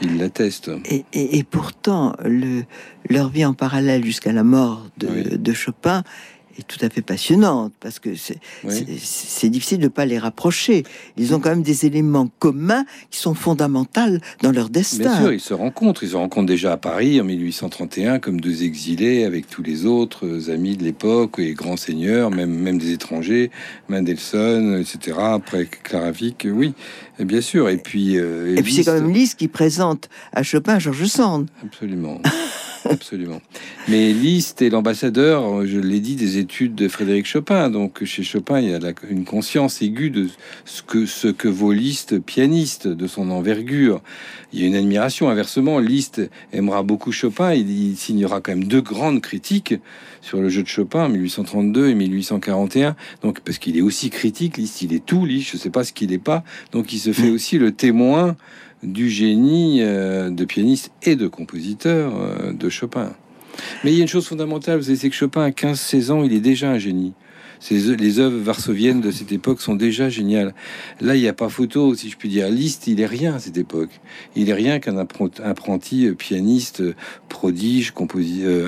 ils 0.00 0.18
l'attestent. 0.18 0.70
Et, 0.84 1.04
et, 1.12 1.44
pourtant, 1.44 2.14
le, 2.24 2.64
leur 3.08 3.28
vie 3.28 3.44
en 3.44 3.54
parallèle 3.54 4.04
jusqu'à 4.04 4.32
la 4.32 4.44
mort 4.44 4.88
de, 4.98 5.36
de 5.36 5.52
Chopin 5.52 6.02
est 6.58 6.66
tout 6.66 6.78
à 6.84 6.88
fait 6.88 7.02
passionnante 7.02 7.72
parce 7.80 7.98
que 7.98 8.10
c'est 8.14 9.48
difficile 9.48 9.78
de 9.78 9.84
ne 9.84 9.88
pas 9.88 10.06
les 10.06 10.18
rapprocher. 10.18 10.84
Ils 11.16 11.34
ont 11.34 11.40
quand 11.40 11.50
même 11.50 11.62
des 11.62 11.86
éléments 11.86 12.28
communs 12.38 12.84
qui 13.10 13.18
sont 13.18 13.34
fondamentaux 13.34 14.18
dans 14.42 14.52
leur 14.52 14.68
destin. 14.68 14.98
Bien 14.98 15.20
sûr, 15.20 15.32
ils 15.32 15.40
se 15.40 15.54
rencontrent. 15.54 16.02
Ils 16.02 16.10
se 16.10 16.16
rencontrent 16.16 16.46
déjà 16.46 16.72
à 16.72 16.76
Paris 16.76 17.20
en 17.20 17.24
1831 17.24 18.18
comme 18.18 18.40
deux 18.40 18.64
exilés 18.64 19.24
avec 19.24 19.48
tous 19.48 19.62
les 19.62 19.86
autres 19.86 20.50
amis 20.50 20.76
de 20.76 20.84
l'époque 20.84 21.38
et 21.38 21.54
grands 21.54 21.76
seigneurs, 21.76 22.30
même, 22.30 22.50
même 22.50 22.78
des 22.78 22.92
étrangers, 22.92 23.50
Mendelssohn, 23.88 24.80
etc. 24.80 25.18
Après 25.18 25.66
Claravic, 25.66 26.46
oui, 26.50 26.74
bien 27.18 27.40
sûr. 27.40 27.68
Et 27.68 27.78
puis, 27.78 28.18
euh, 28.18 28.56
et 28.56 28.62
puis 28.62 28.72
c'est 28.72 28.84
quand 28.84 28.94
même 28.94 29.12
Liszt 29.12 29.38
qui 29.38 29.48
présente 29.48 30.08
à 30.32 30.42
Chopin 30.42 30.78
Georges 30.78 31.06
Sand. 31.06 31.48
Absolument. 31.62 32.20
Absolument. 32.88 33.40
Mais 33.88 34.12
Liszt 34.12 34.62
est 34.62 34.70
l'ambassadeur, 34.70 35.66
je 35.66 35.78
l'ai 35.78 36.00
dit, 36.00 36.16
des 36.16 36.38
études 36.38 36.74
de 36.74 36.88
Frédéric 36.88 37.26
Chopin. 37.26 37.70
Donc 37.70 38.04
chez 38.04 38.22
Chopin, 38.22 38.60
il 38.60 38.70
y 38.70 38.74
a 38.74 38.80
une 39.08 39.24
conscience 39.24 39.80
aiguë 39.82 40.10
de 40.10 40.28
ce 40.64 40.82
que, 40.82 41.06
ce 41.06 41.28
que 41.28 41.48
vaut 41.48 41.72
Liszt, 41.72 42.18
pianiste, 42.18 42.88
de 42.88 43.06
son 43.06 43.30
envergure. 43.30 44.02
Il 44.52 44.60
y 44.60 44.64
a 44.64 44.66
une 44.66 44.76
admiration. 44.76 45.28
Inversement, 45.28 45.78
Liszt 45.78 46.20
aimera 46.52 46.82
beaucoup 46.82 47.12
Chopin. 47.12 47.54
Il, 47.54 47.96
signera 47.96 48.40
quand 48.40 48.52
même 48.52 48.64
deux 48.64 48.82
grandes 48.82 49.20
critiques 49.20 49.74
sur 50.20 50.40
le 50.40 50.48
jeu 50.48 50.62
de 50.62 50.68
Chopin, 50.68 51.08
1832 51.08 51.88
et 51.88 51.94
1841. 51.94 52.96
Donc 53.22 53.40
parce 53.40 53.58
qu'il 53.58 53.76
est 53.76 53.82
aussi 53.82 54.10
critique, 54.10 54.56
Liszt, 54.56 54.82
il 54.82 54.92
est 54.92 55.04
tout, 55.04 55.24
Liszt, 55.26 55.50
je 55.50 55.56
ne 55.56 55.60
sais 55.60 55.70
pas 55.70 55.84
ce 55.84 55.92
qu'il 55.92 56.10
n'est 56.10 56.18
pas. 56.18 56.44
Donc 56.72 56.92
il 56.92 56.98
se 56.98 57.12
fait 57.12 57.30
aussi 57.30 57.58
le 57.58 57.72
témoin 57.72 58.36
du 58.84 59.08
génie 59.08 59.78
euh, 59.82 60.30
de 60.30 60.44
pianiste 60.44 60.90
et 61.02 61.16
de 61.16 61.26
compositeur 61.26 62.12
euh, 62.16 62.52
de 62.52 62.68
Chopin. 62.68 63.12
Mais 63.82 63.92
il 63.92 63.96
y 63.96 64.00
a 64.00 64.02
une 64.02 64.08
chose 64.08 64.26
fondamentale, 64.26 64.82
c'est 64.82 65.08
que 65.08 65.14
Chopin, 65.14 65.42
à 65.42 65.50
15-16 65.50 66.10
ans, 66.10 66.22
il 66.24 66.32
est 66.32 66.40
déjà 66.40 66.70
un 66.70 66.78
génie. 66.78 67.12
les 67.70 68.18
œuvres 68.18 68.38
varsoviennes 68.38 69.00
de 69.00 69.12
cette 69.12 69.30
époque 69.30 69.60
sont 69.60 69.76
déjà 69.76 70.08
géniales. 70.08 70.54
Là, 71.00 71.14
il 71.14 71.20
n'y 71.20 71.28
a 71.28 71.32
pas 71.32 71.48
photo, 71.48 71.94
si 71.94 72.10
je 72.10 72.16
puis 72.16 72.28
dire. 72.28 72.48
Liszt, 72.48 72.88
il 72.88 73.00
est 73.00 73.06
rien 73.06 73.34
à 73.34 73.38
cette 73.38 73.56
époque. 73.56 73.90
Il 74.34 74.50
est 74.50 74.54
rien 74.54 74.80
qu'un 74.80 74.96
apprenti 74.96 76.06
euh, 76.06 76.14
pianiste, 76.14 76.82
prodige, 77.28 77.92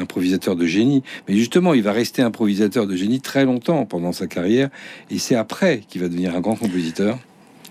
improvisateur 0.01 0.55
de 0.55 0.67
génie. 0.67 1.03
Mais 1.29 1.35
justement, 1.35 1.75
il 1.75 1.83
va 1.83 1.93
rester 1.93 2.23
improvisateur 2.23 2.87
de 2.87 2.95
génie 2.95 3.21
très 3.21 3.45
longtemps 3.45 3.87
pendant 3.87 4.13
sa 4.13 4.29
carrière. 4.29 4.71
Et 5.11 5.19
c'est 5.19 5.35
après 5.35 5.83
qu'il 5.89 6.01
va 6.01 6.09
devenir 6.09 6.37
un 6.37 6.41
grand 6.41 6.55
compositeur. 6.55 7.19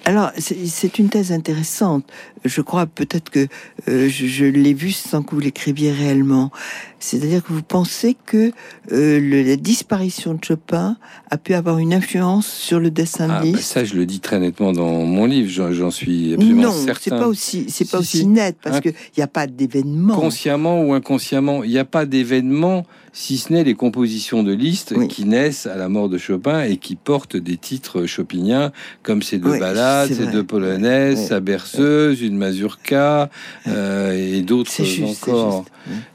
Alors, 0.07 0.31
c'est 0.37 0.99
une 0.99 1.09
thèse 1.09 1.31
intéressante. 1.31 2.05
Je 2.43 2.61
crois 2.61 2.85
peut-être 2.85 3.31
que 3.31 3.47
euh, 3.87 4.07
je, 4.07 4.45
l'ai 4.45 4.75
vu 4.75 4.91
sans 4.91 5.23
que 5.23 5.33
vous 5.33 5.39
l'écriviez 5.41 5.91
réellement. 5.91 6.51
C'est-à-dire 6.99 7.43
que 7.43 7.51
vous 7.51 7.63
pensez 7.63 8.15
que 8.25 8.51
euh, 8.91 9.45
la 9.45 9.55
disparition 9.55 10.35
de 10.35 10.43
Chopin 10.43 10.97
a 11.31 11.37
pu 11.37 11.55
avoir 11.55 11.79
une 11.79 11.91
influence 11.91 12.45
sur 12.45 12.79
le 12.79 12.91
dessin 12.91 13.27
de 13.27 13.33
ah, 13.33 13.41
bah, 13.43 13.59
Ça, 13.59 13.83
je 13.83 13.95
le 13.95 14.05
dis 14.05 14.19
très 14.19 14.39
nettement 14.39 14.73
dans 14.73 14.91
mon 15.05 15.25
livre. 15.25 15.49
J'en 15.71 15.89
suis 15.89 16.35
absolument 16.35 16.71
certain. 16.71 16.85
Non, 16.85 16.97
c'est 17.01 17.09
pas 17.09 17.27
aussi, 17.27 17.65
c'est 17.69 17.89
pas 17.89 17.97
aussi 17.97 18.27
net 18.27 18.57
parce 18.61 18.81
qu'il 18.81 18.93
n'y 19.17 19.23
a 19.23 19.27
pas 19.27 19.47
d'événement. 19.47 20.15
Consciemment 20.15 20.83
ou 20.83 20.93
inconsciemment, 20.93 21.63
il 21.63 21.71
n'y 21.71 21.79
a 21.79 21.85
pas 21.85 22.05
d'événement 22.05 22.85
si 23.15 23.37
ce 23.37 23.53
n'est 23.53 23.63
les 23.63 23.75
compositions 23.75 24.43
de 24.43 24.51
Liszt 24.51 25.07
qui 25.07 25.23
naissent 25.23 25.67
à 25.67 25.77
la 25.77 25.87
mort 25.87 26.09
de 26.09 26.17
Chopin 26.17 26.63
et 26.63 26.75
qui 26.75 26.97
portent 26.97 27.37
des 27.37 27.55
titres 27.55 28.05
chopiniens 28.05 28.73
comme 29.03 29.21
ces 29.21 29.37
deux 29.37 29.57
ballades, 29.57 29.94
ces 30.07 30.27
deux 30.27 30.43
polonaises, 30.43 31.27
sa 31.27 31.39
berceuse, 31.39 32.21
une 32.21 32.37
mazurka 32.37 33.29
euh, 33.67 34.11
et 34.11 34.41
d'autres 34.41 34.71
encore. 35.03 35.65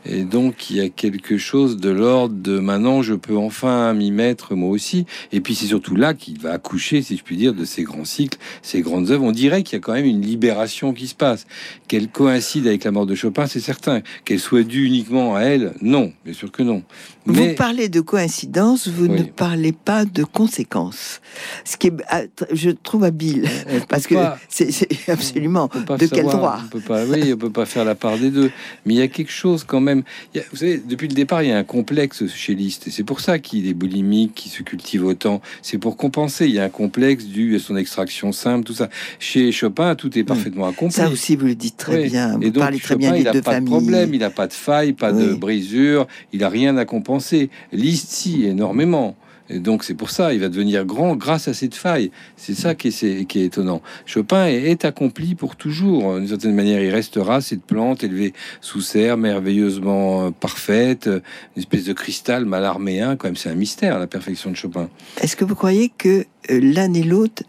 Et 0.05 0.25
donc 0.25 0.71
il 0.71 0.77
y 0.77 0.81
a 0.81 0.89
quelque 0.89 1.39
chose 1.39 1.77
de 1.77 1.91
l'ordre 1.91 2.35
de 2.35 2.59
maintenant 2.59 3.03
je 3.03 3.15
peux 3.15 3.37
enfin 3.37 3.93
m'y 3.95 4.11
mettre 4.11 4.55
moi 4.55 4.71
aussi. 4.71 5.07
Et 5.33 5.41
puis 5.41 5.55
c'est 5.55 5.67
surtout 5.67 5.95
là 5.95 6.15
qu'il 6.15 6.41
va 6.41 6.53
accoucher, 6.53 7.03
si 7.03 7.17
je 7.17 7.23
puis 7.23 7.37
dire, 7.37 7.55
de 7.55 7.65
ces 7.65 7.83
grands 7.83 8.05
cycles, 8.05 8.39
ces 8.63 8.81
grandes 8.81 9.11
œuvres. 9.11 9.25
On 9.25 9.33
dirait 9.33 9.63
qu'il 9.63 9.77
y 9.77 9.81
a 9.81 9.81
quand 9.81 9.93
même 9.93 10.07
une 10.07 10.23
libération 10.23 10.93
qui 10.93 11.07
se 11.07 11.15
passe. 11.15 11.47
Qu'elle 11.89 12.09
coïncide 12.09 12.67
avec 12.67 12.85
la 12.85 12.91
mort 12.91 13.07
de 13.07 13.15
Chopin, 13.15 13.47
c'est 13.47 13.61
certain. 13.61 14.01
Qu'elle 14.25 14.41
soit 14.41 14.63
due 14.63 14.87
uniquement 14.87 15.37
à 15.37 15.43
elle, 15.43 15.73
non, 15.83 16.13
bien 16.25 16.35
sûr 16.35 16.51
que 16.51 16.63
non. 16.63 16.83
Vous 17.27 17.55
parlez 17.55 17.89
de 17.89 18.01
coïncidence, 18.01 18.89
vous 18.89 19.09
ne 19.09 19.23
parlez 19.23 19.73
pas 19.73 20.05
de 20.05 20.25
conséquences. 20.25 21.21
Ce 21.65 21.77
qui 21.77 21.89
est, 21.89 21.93
ah, 22.09 22.23
je 22.53 22.71
trouve 22.71 23.05
habile, 23.05 23.49
parce 23.89 24.07
que 24.07 24.15
c'est 24.49 24.89
absolument 25.09 25.69
de 25.99 26.07
quel 26.07 26.25
droit 26.25 26.61
on 26.65 26.69
peut 26.69 26.81
pas, 26.81 27.05
Oui, 27.05 27.33
on 27.33 27.37
peut 27.37 27.51
pas 27.51 27.67
faire 27.67 27.85
la 27.85 27.95
part 27.95 28.19
des 28.19 28.31
deux. 28.31 28.51
Mais 28.87 28.95
il 28.95 28.99
y 28.99 29.03
a 29.03 29.09
quelque 29.09 29.33
chose 29.33 29.65
quand 29.65 29.81
même. 29.81 30.03
vous 30.35 30.57
savez, 30.57 30.79
depuis 30.79 31.09
le 31.09 31.15
départ, 31.15 31.43
il 31.43 31.51
y 31.51 31.53
a 31.53 31.59
un 31.59 31.65
complexe 31.65 32.27
chez 32.27 32.55
Liszt, 32.55 32.87
et 32.87 32.91
c'est 32.91 33.05
pour 33.05 33.21
ça 33.21 33.39
qu'il 33.39 33.69
est 33.69 33.75
boulimique, 33.75 34.35
qu'il 34.35 34.51
se 34.51 34.63
cultive 34.63 35.05
autant. 35.05 35.41
C'est 35.63 35.79
pour 35.79 35.97
compenser. 35.97 36.47
Il 36.47 36.55
y 36.55 36.59
a 36.59 36.65
un 36.65 36.69
complexe 36.69 37.25
dû 37.25 37.57
à 37.57 37.59
son 37.59 37.77
extraction 37.77 38.33
simple, 38.33 38.65
tout 38.65 38.75
ça. 38.75 38.89
Chez 39.19 39.53
Chopin, 39.53 39.95
tout 39.95 40.17
est 40.19 40.25
parfaitement 40.25 40.67
accompli. 40.67 40.95
Ça 40.95 41.09
aussi, 41.09 41.37
vous 41.37 41.47
le 41.47 41.55
dites 41.55 41.77
très 41.77 42.05
bien. 42.09 42.37
Vous 42.37 42.45
et 42.45 42.51
donc, 42.51 42.63
parlez 42.63 42.79
très 42.79 42.97
bien 42.97 43.15
il 43.15 43.25
n'a 43.25 43.41
pas 43.41 43.61
de 43.61 43.67
problème, 43.67 44.15
il 44.15 44.21
n'a 44.21 44.31
pas 44.31 44.47
de 44.47 44.53
faille, 44.53 44.93
pas 44.93 45.13
de 45.13 45.35
brisure, 45.35 46.07
il 46.33 46.45
a 46.45 46.49
rien 46.49 46.77
à 46.77 46.85
compenser 46.85 47.11
penser. 47.11 47.51
Liszt, 47.73 48.11
si, 48.11 48.45
énormément. 48.45 49.17
Et 49.51 49.59
donc 49.59 49.85
c'est 49.85 49.95
pour 49.95 50.11
ça, 50.11 50.33
il 50.33 50.41
va 50.41 50.49
devenir 50.49 50.85
grand 50.85 51.17
grâce 51.17 51.49
à 51.49 51.55
cette 51.55 51.75
faille. 51.75 52.11
C'est 52.37 52.55
ça 52.55 52.75
qui 52.75 52.89
est, 52.89 53.03
est 53.03 53.37
étonnant. 53.37 53.83
Chopin 54.07 54.47
est, 54.47 54.85
accompli 54.85 55.35
pour 55.35 55.57
toujours. 55.57 56.17
D'une 56.19 56.29
certaine 56.29 56.55
manière, 56.55 56.81
il 56.81 56.91
restera 56.91 57.41
cette 57.41 57.63
plante 57.63 58.05
élevée 58.05 58.33
sous 58.61 58.81
serre, 58.81 59.17
merveilleusement 59.17 60.27
euh, 60.27 60.31
parfaite, 60.31 61.07
une 61.07 61.61
espèce 61.61 61.85
de 61.85 61.93
cristal 61.93 62.45
mal 62.45 62.65
arméen. 62.65 63.17
Quand 63.17 63.29
même, 63.29 63.37
c'est 63.37 63.51
un 63.51 63.55
mystère, 63.55 63.99
la 63.99 64.07
perfection 64.07 64.51
de 64.51 64.57
Chopin. 64.57 64.89
Est-ce 65.21 65.37
que 65.37 65.45
vous 65.45 65.57
croyez 65.57 65.91
que 65.97 66.25
euh, 66.51 66.61
l'un 66.63 66.95
et 66.95 67.03
l'autre 67.03 67.43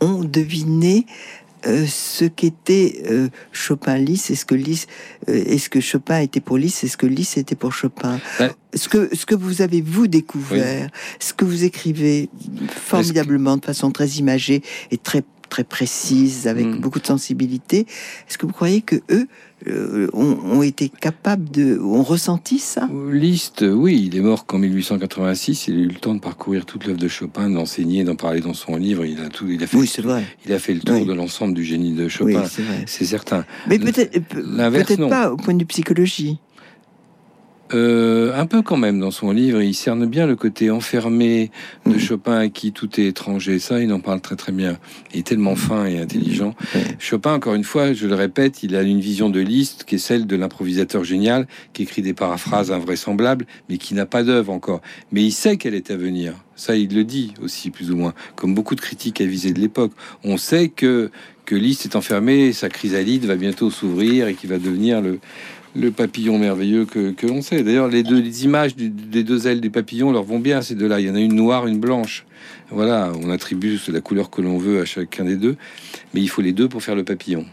ont 0.00 0.22
deviné 0.22 1.06
euh, 1.66 1.86
ce 1.86 2.24
qu'était 2.24 3.02
euh, 3.10 3.28
Chopin 3.52 3.96
Lys 3.96 4.30
est 4.30 4.34
ce 4.34 4.44
que 4.44 4.54
Lys 4.54 4.86
euh, 5.28 5.44
est-ce 5.46 5.68
que 5.70 5.80
Chopin 5.80 6.20
était 6.20 6.40
pour 6.40 6.58
Lys 6.58 6.84
est 6.84 6.88
ce 6.88 6.96
que 6.96 7.06
Lys 7.06 7.36
était 7.36 7.54
pour 7.54 7.72
Chopin 7.72 8.20
ce 8.74 8.88
que 8.88 9.14
ce 9.14 9.24
que 9.24 9.34
vous 9.34 9.62
avez 9.62 9.80
vous 9.80 10.06
découvert 10.06 10.90
ce 11.20 11.32
que 11.32 11.44
vous 11.44 11.64
écrivez 11.64 12.28
formidablement 12.68 13.56
de 13.56 13.64
façon 13.64 13.90
très 13.90 14.08
imagée 14.08 14.62
et 14.90 14.98
très 14.98 15.22
très 15.48 15.64
précise 15.64 16.48
avec 16.48 16.66
hmm. 16.66 16.80
beaucoup 16.80 17.00
de 17.00 17.06
sensibilité 17.06 17.86
est-ce 18.28 18.36
que 18.36 18.46
vous 18.46 18.52
croyez 18.52 18.82
que 18.82 18.96
eux 19.10 19.26
euh, 19.66 20.08
ont, 20.12 20.62
été 20.62 20.88
capables 20.88 21.50
de, 21.50 21.78
ont 21.78 22.02
ressenti 22.02 22.58
ça? 22.58 22.88
Liszt, 23.10 23.64
oui, 23.66 24.04
il 24.06 24.16
est 24.16 24.20
mort 24.20 24.46
qu'en 24.46 24.58
1886. 24.58 25.68
Il 25.68 25.74
a 25.74 25.78
eu 25.78 25.88
le 25.88 25.94
temps 25.94 26.14
de 26.14 26.20
parcourir 26.20 26.66
toute 26.66 26.86
l'œuvre 26.86 26.98
de 26.98 27.08
Chopin, 27.08 27.50
d'enseigner, 27.50 28.04
d'en 28.04 28.16
parler 28.16 28.40
dans 28.40 28.54
son 28.54 28.76
livre. 28.76 29.04
Il 29.04 29.20
a 29.20 29.28
tout, 29.28 29.48
il 29.48 29.62
a 29.62 29.66
fait, 29.66 29.76
oui, 29.76 29.86
c'est 29.86 30.02
vrai. 30.02 30.24
Il 30.46 30.52
a 30.52 30.58
fait 30.58 30.74
le 30.74 30.80
tour 30.80 31.04
de 31.06 31.12
l'ensemble 31.12 31.54
du 31.54 31.64
génie 31.64 31.92
de 31.92 32.08
Chopin. 32.08 32.44
c'est 32.86 33.04
certain. 33.04 33.44
Mais 33.68 33.78
peut-être, 33.78 34.18
peut-être 34.28 35.08
pas 35.08 35.30
au 35.30 35.36
point 35.36 35.54
de 35.54 35.60
vue 35.60 35.66
psychologie. 35.66 36.38
Euh, 37.72 38.38
un 38.38 38.44
peu 38.44 38.60
quand 38.60 38.76
même 38.76 39.00
dans 39.00 39.10
son 39.10 39.30
livre, 39.32 39.62
il 39.62 39.74
cerne 39.74 40.04
bien 40.06 40.26
le 40.26 40.36
côté 40.36 40.70
enfermé 40.70 41.50
de 41.86 41.94
mm. 41.94 41.98
Chopin 41.98 42.38
à 42.38 42.48
qui 42.48 42.72
tout 42.72 43.00
est 43.00 43.06
étranger. 43.06 43.58
Ça, 43.58 43.80
il 43.80 43.92
en 43.92 44.00
parle 44.00 44.20
très 44.20 44.36
très 44.36 44.52
bien. 44.52 44.78
Il 45.12 45.20
est 45.20 45.22
tellement 45.22 45.56
fin 45.56 45.86
et 45.86 45.98
intelligent. 45.98 46.54
Chopin, 46.98 47.34
encore 47.34 47.54
une 47.54 47.64
fois, 47.64 47.94
je 47.94 48.06
le 48.06 48.14
répète, 48.14 48.62
il 48.62 48.76
a 48.76 48.82
une 48.82 49.00
vision 49.00 49.30
de 49.30 49.40
Liszt 49.40 49.84
qui 49.84 49.94
est 49.94 49.98
celle 49.98 50.26
de 50.26 50.36
l'improvisateur 50.36 51.04
génial, 51.04 51.46
qui 51.72 51.82
écrit 51.82 52.02
des 52.02 52.14
paraphrases 52.14 52.70
invraisemblables, 52.70 53.46
mais 53.70 53.78
qui 53.78 53.94
n'a 53.94 54.06
pas 54.06 54.22
d'œuvre 54.22 54.52
encore. 54.52 54.82
Mais 55.10 55.22
il 55.22 55.32
sait 55.32 55.56
qu'elle 55.56 55.74
est 55.74 55.90
à 55.90 55.96
venir. 55.96 56.34
Ça, 56.56 56.76
il 56.76 56.94
le 56.94 57.02
dit 57.02 57.34
aussi, 57.42 57.70
plus 57.70 57.90
ou 57.90 57.96
moins, 57.96 58.14
comme 58.36 58.54
beaucoup 58.54 58.74
de 58.74 58.80
critiques 58.80 59.20
avisées 59.20 59.52
de 59.52 59.60
l'époque. 59.60 59.92
On 60.22 60.36
sait 60.36 60.68
que, 60.68 61.10
que 61.46 61.54
Liszt 61.54 61.86
est 61.86 61.96
enfermé, 61.96 62.52
sa 62.52 62.68
chrysalide 62.68 63.24
va 63.24 63.36
bientôt 63.36 63.70
s'ouvrir 63.70 64.28
et 64.28 64.34
qu'il 64.34 64.50
va 64.50 64.58
devenir 64.58 65.00
le, 65.00 65.18
le 65.74 65.90
papillon 65.90 66.38
merveilleux 66.38 66.84
que, 66.84 67.10
que 67.10 67.26
l'on 67.26 67.42
sait. 67.42 67.62
D'ailleurs, 67.62 67.88
les 67.88 68.02
deux 68.02 68.44
images 68.44 68.76
des 68.76 69.24
deux 69.24 69.46
ailes 69.46 69.60
du 69.60 69.70
papillon 69.70 70.12
leur 70.12 70.22
vont 70.22 70.38
bien, 70.38 70.62
ces 70.62 70.74
deux-là. 70.74 71.00
Il 71.00 71.06
y 71.06 71.10
en 71.10 71.14
a 71.14 71.20
une 71.20 71.34
noire, 71.34 71.66
une 71.66 71.80
blanche. 71.80 72.24
Voilà, 72.70 73.12
on 73.22 73.30
attribue 73.30 73.78
la 73.88 74.00
couleur 74.00 74.30
que 74.30 74.40
l'on 74.40 74.58
veut 74.58 74.80
à 74.80 74.84
chacun 74.84 75.24
des 75.24 75.36
deux, 75.36 75.56
mais 76.12 76.20
il 76.20 76.28
faut 76.28 76.42
les 76.42 76.52
deux 76.52 76.68
pour 76.68 76.82
faire 76.82 76.94
le 76.94 77.04
papillon. 77.04 77.44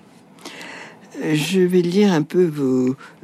Je 1.34 1.60
vais 1.60 1.82
lire 1.82 2.14
un 2.14 2.24
peu 2.24 2.50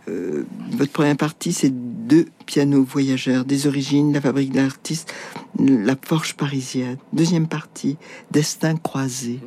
euh, 0.08 0.46
votre 0.72 0.92
première 0.92 1.18
partie, 1.18 1.54
c'est 1.54 1.72
deux 1.72 2.26
pianos 2.46 2.84
voyageurs, 2.84 3.46
des 3.46 3.68
origines, 3.68 4.14
la 4.14 4.22
fabrique 4.22 4.52
de 4.52 4.60
l'artiste, 4.60 5.14
la 5.60 5.96
forge 6.02 6.36
parisienne. 6.36 6.98
Deuxième 7.14 7.48
partie, 7.48 7.98
destin 8.32 8.76
croisé. 8.76 9.40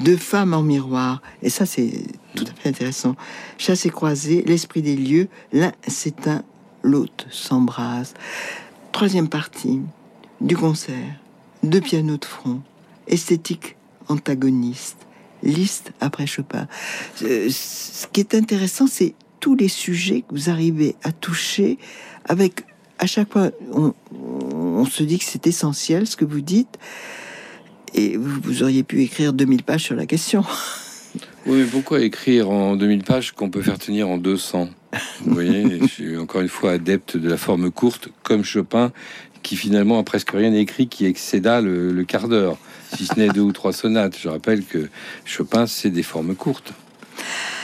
Deux 0.00 0.16
femmes 0.16 0.54
en 0.54 0.62
miroir. 0.62 1.22
Et 1.42 1.50
ça, 1.50 1.66
c'est 1.66 1.90
tout 2.34 2.44
à 2.44 2.60
fait 2.60 2.68
intéressant. 2.68 3.16
Chasse 3.58 3.86
et 3.86 3.90
croisé, 3.90 4.42
l'esprit 4.46 4.82
des 4.82 4.96
lieux, 4.96 5.28
l'un 5.52 5.72
s'éteint, 5.86 6.42
l'autre 6.82 7.26
s'embrase. 7.30 8.14
Troisième 8.92 9.28
partie, 9.28 9.80
du 10.40 10.56
concert, 10.56 11.14
deux 11.62 11.80
pianos 11.80 12.18
de 12.18 12.24
front, 12.24 12.62
esthétique 13.06 13.76
antagoniste, 14.08 15.06
liste 15.42 15.92
après 16.00 16.26
Chopin. 16.26 16.66
Euh, 17.22 17.48
ce 17.50 18.06
qui 18.08 18.20
est 18.20 18.34
intéressant, 18.34 18.86
c'est 18.86 19.14
tous 19.40 19.54
les 19.54 19.68
sujets 19.68 20.22
que 20.22 20.34
vous 20.34 20.50
arrivez 20.50 20.96
à 21.02 21.12
toucher 21.12 21.78
avec 22.24 22.64
à 22.98 23.06
chaque 23.06 23.32
fois 23.32 23.50
on, 23.72 24.84
se 24.84 25.02
dit 25.02 25.18
que 25.18 25.24
c'est 25.24 25.46
essentiel 25.46 26.06
ce 26.06 26.16
que 26.16 26.24
vous 26.24 26.40
dites 26.40 26.78
et 27.98 28.16
vous, 28.16 28.62
auriez 28.62 28.84
pu 28.84 29.02
écrire 29.02 29.32
2000 29.32 29.64
pages 29.64 29.82
sur 29.82 29.96
la 29.96 30.06
question. 30.06 30.44
Oui, 31.46 31.58
mais 31.58 31.64
pourquoi 31.64 32.00
écrire 32.00 32.48
en 32.50 32.76
2000 32.76 33.02
pages 33.02 33.32
qu'on 33.32 33.50
peut 33.50 33.62
faire 33.62 33.78
tenir 33.78 34.08
en 34.08 34.18
200 34.18 34.68
Vous 35.24 35.34
voyez, 35.34 35.80
je 35.80 35.86
suis 35.86 36.16
encore 36.16 36.40
une 36.40 36.48
fois 36.48 36.72
adepte 36.72 37.16
de 37.16 37.28
la 37.28 37.36
forme 37.36 37.70
courte, 37.70 38.08
comme 38.22 38.44
Chopin, 38.44 38.92
qui 39.42 39.56
finalement 39.56 39.98
a 39.98 40.04
presque 40.04 40.30
rien 40.30 40.52
écrit 40.52 40.86
qui 40.86 41.06
excéda 41.06 41.60
le, 41.60 41.90
le 41.90 42.04
quart 42.04 42.28
d'heure, 42.28 42.56
si 42.94 43.06
ce 43.06 43.18
n'est 43.18 43.28
deux 43.28 43.40
ou 43.40 43.52
trois 43.52 43.72
sonates. 43.72 44.16
Je 44.20 44.28
rappelle 44.28 44.64
que 44.64 44.88
Chopin, 45.24 45.66
c'est 45.66 45.90
des 45.90 46.04
formes 46.04 46.36
courtes. 46.36 46.74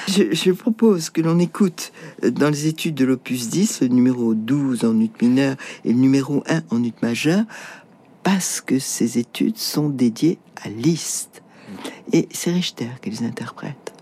Je, 0.07 0.53
propose 0.53 1.09
que 1.09 1.23
l'on 1.23 1.39
écoute 1.39 1.93
euh, 2.23 2.31
dans 2.31 2.51
les 2.51 2.67
études 2.67 2.95
de 2.95 3.07
l'opus 3.07 3.49
10, 3.49 3.81
le 3.83 3.89
numéro 3.89 4.35
12 4.35 4.85
en 4.85 5.01
ut 5.01 5.11
mineur 5.23 5.57
et 5.85 5.93
le 5.93 5.99
numéro 5.99 6.45
1 6.47 6.63
en 6.71 6.85
ut 6.85 6.93
majeur, 7.03 7.45
parce 8.25 8.61
que 8.61 8.81
ces 8.81 9.19
études 9.19 9.59
sont 9.59 9.89
dédiées 9.89 10.39
à 10.65 10.69
Liszt. 10.69 11.43
Et 12.13 12.29
c'est 12.33 12.51
Richter 12.51 12.89
qui 13.01 13.11
les 13.11 13.23
interprète. 13.23 13.93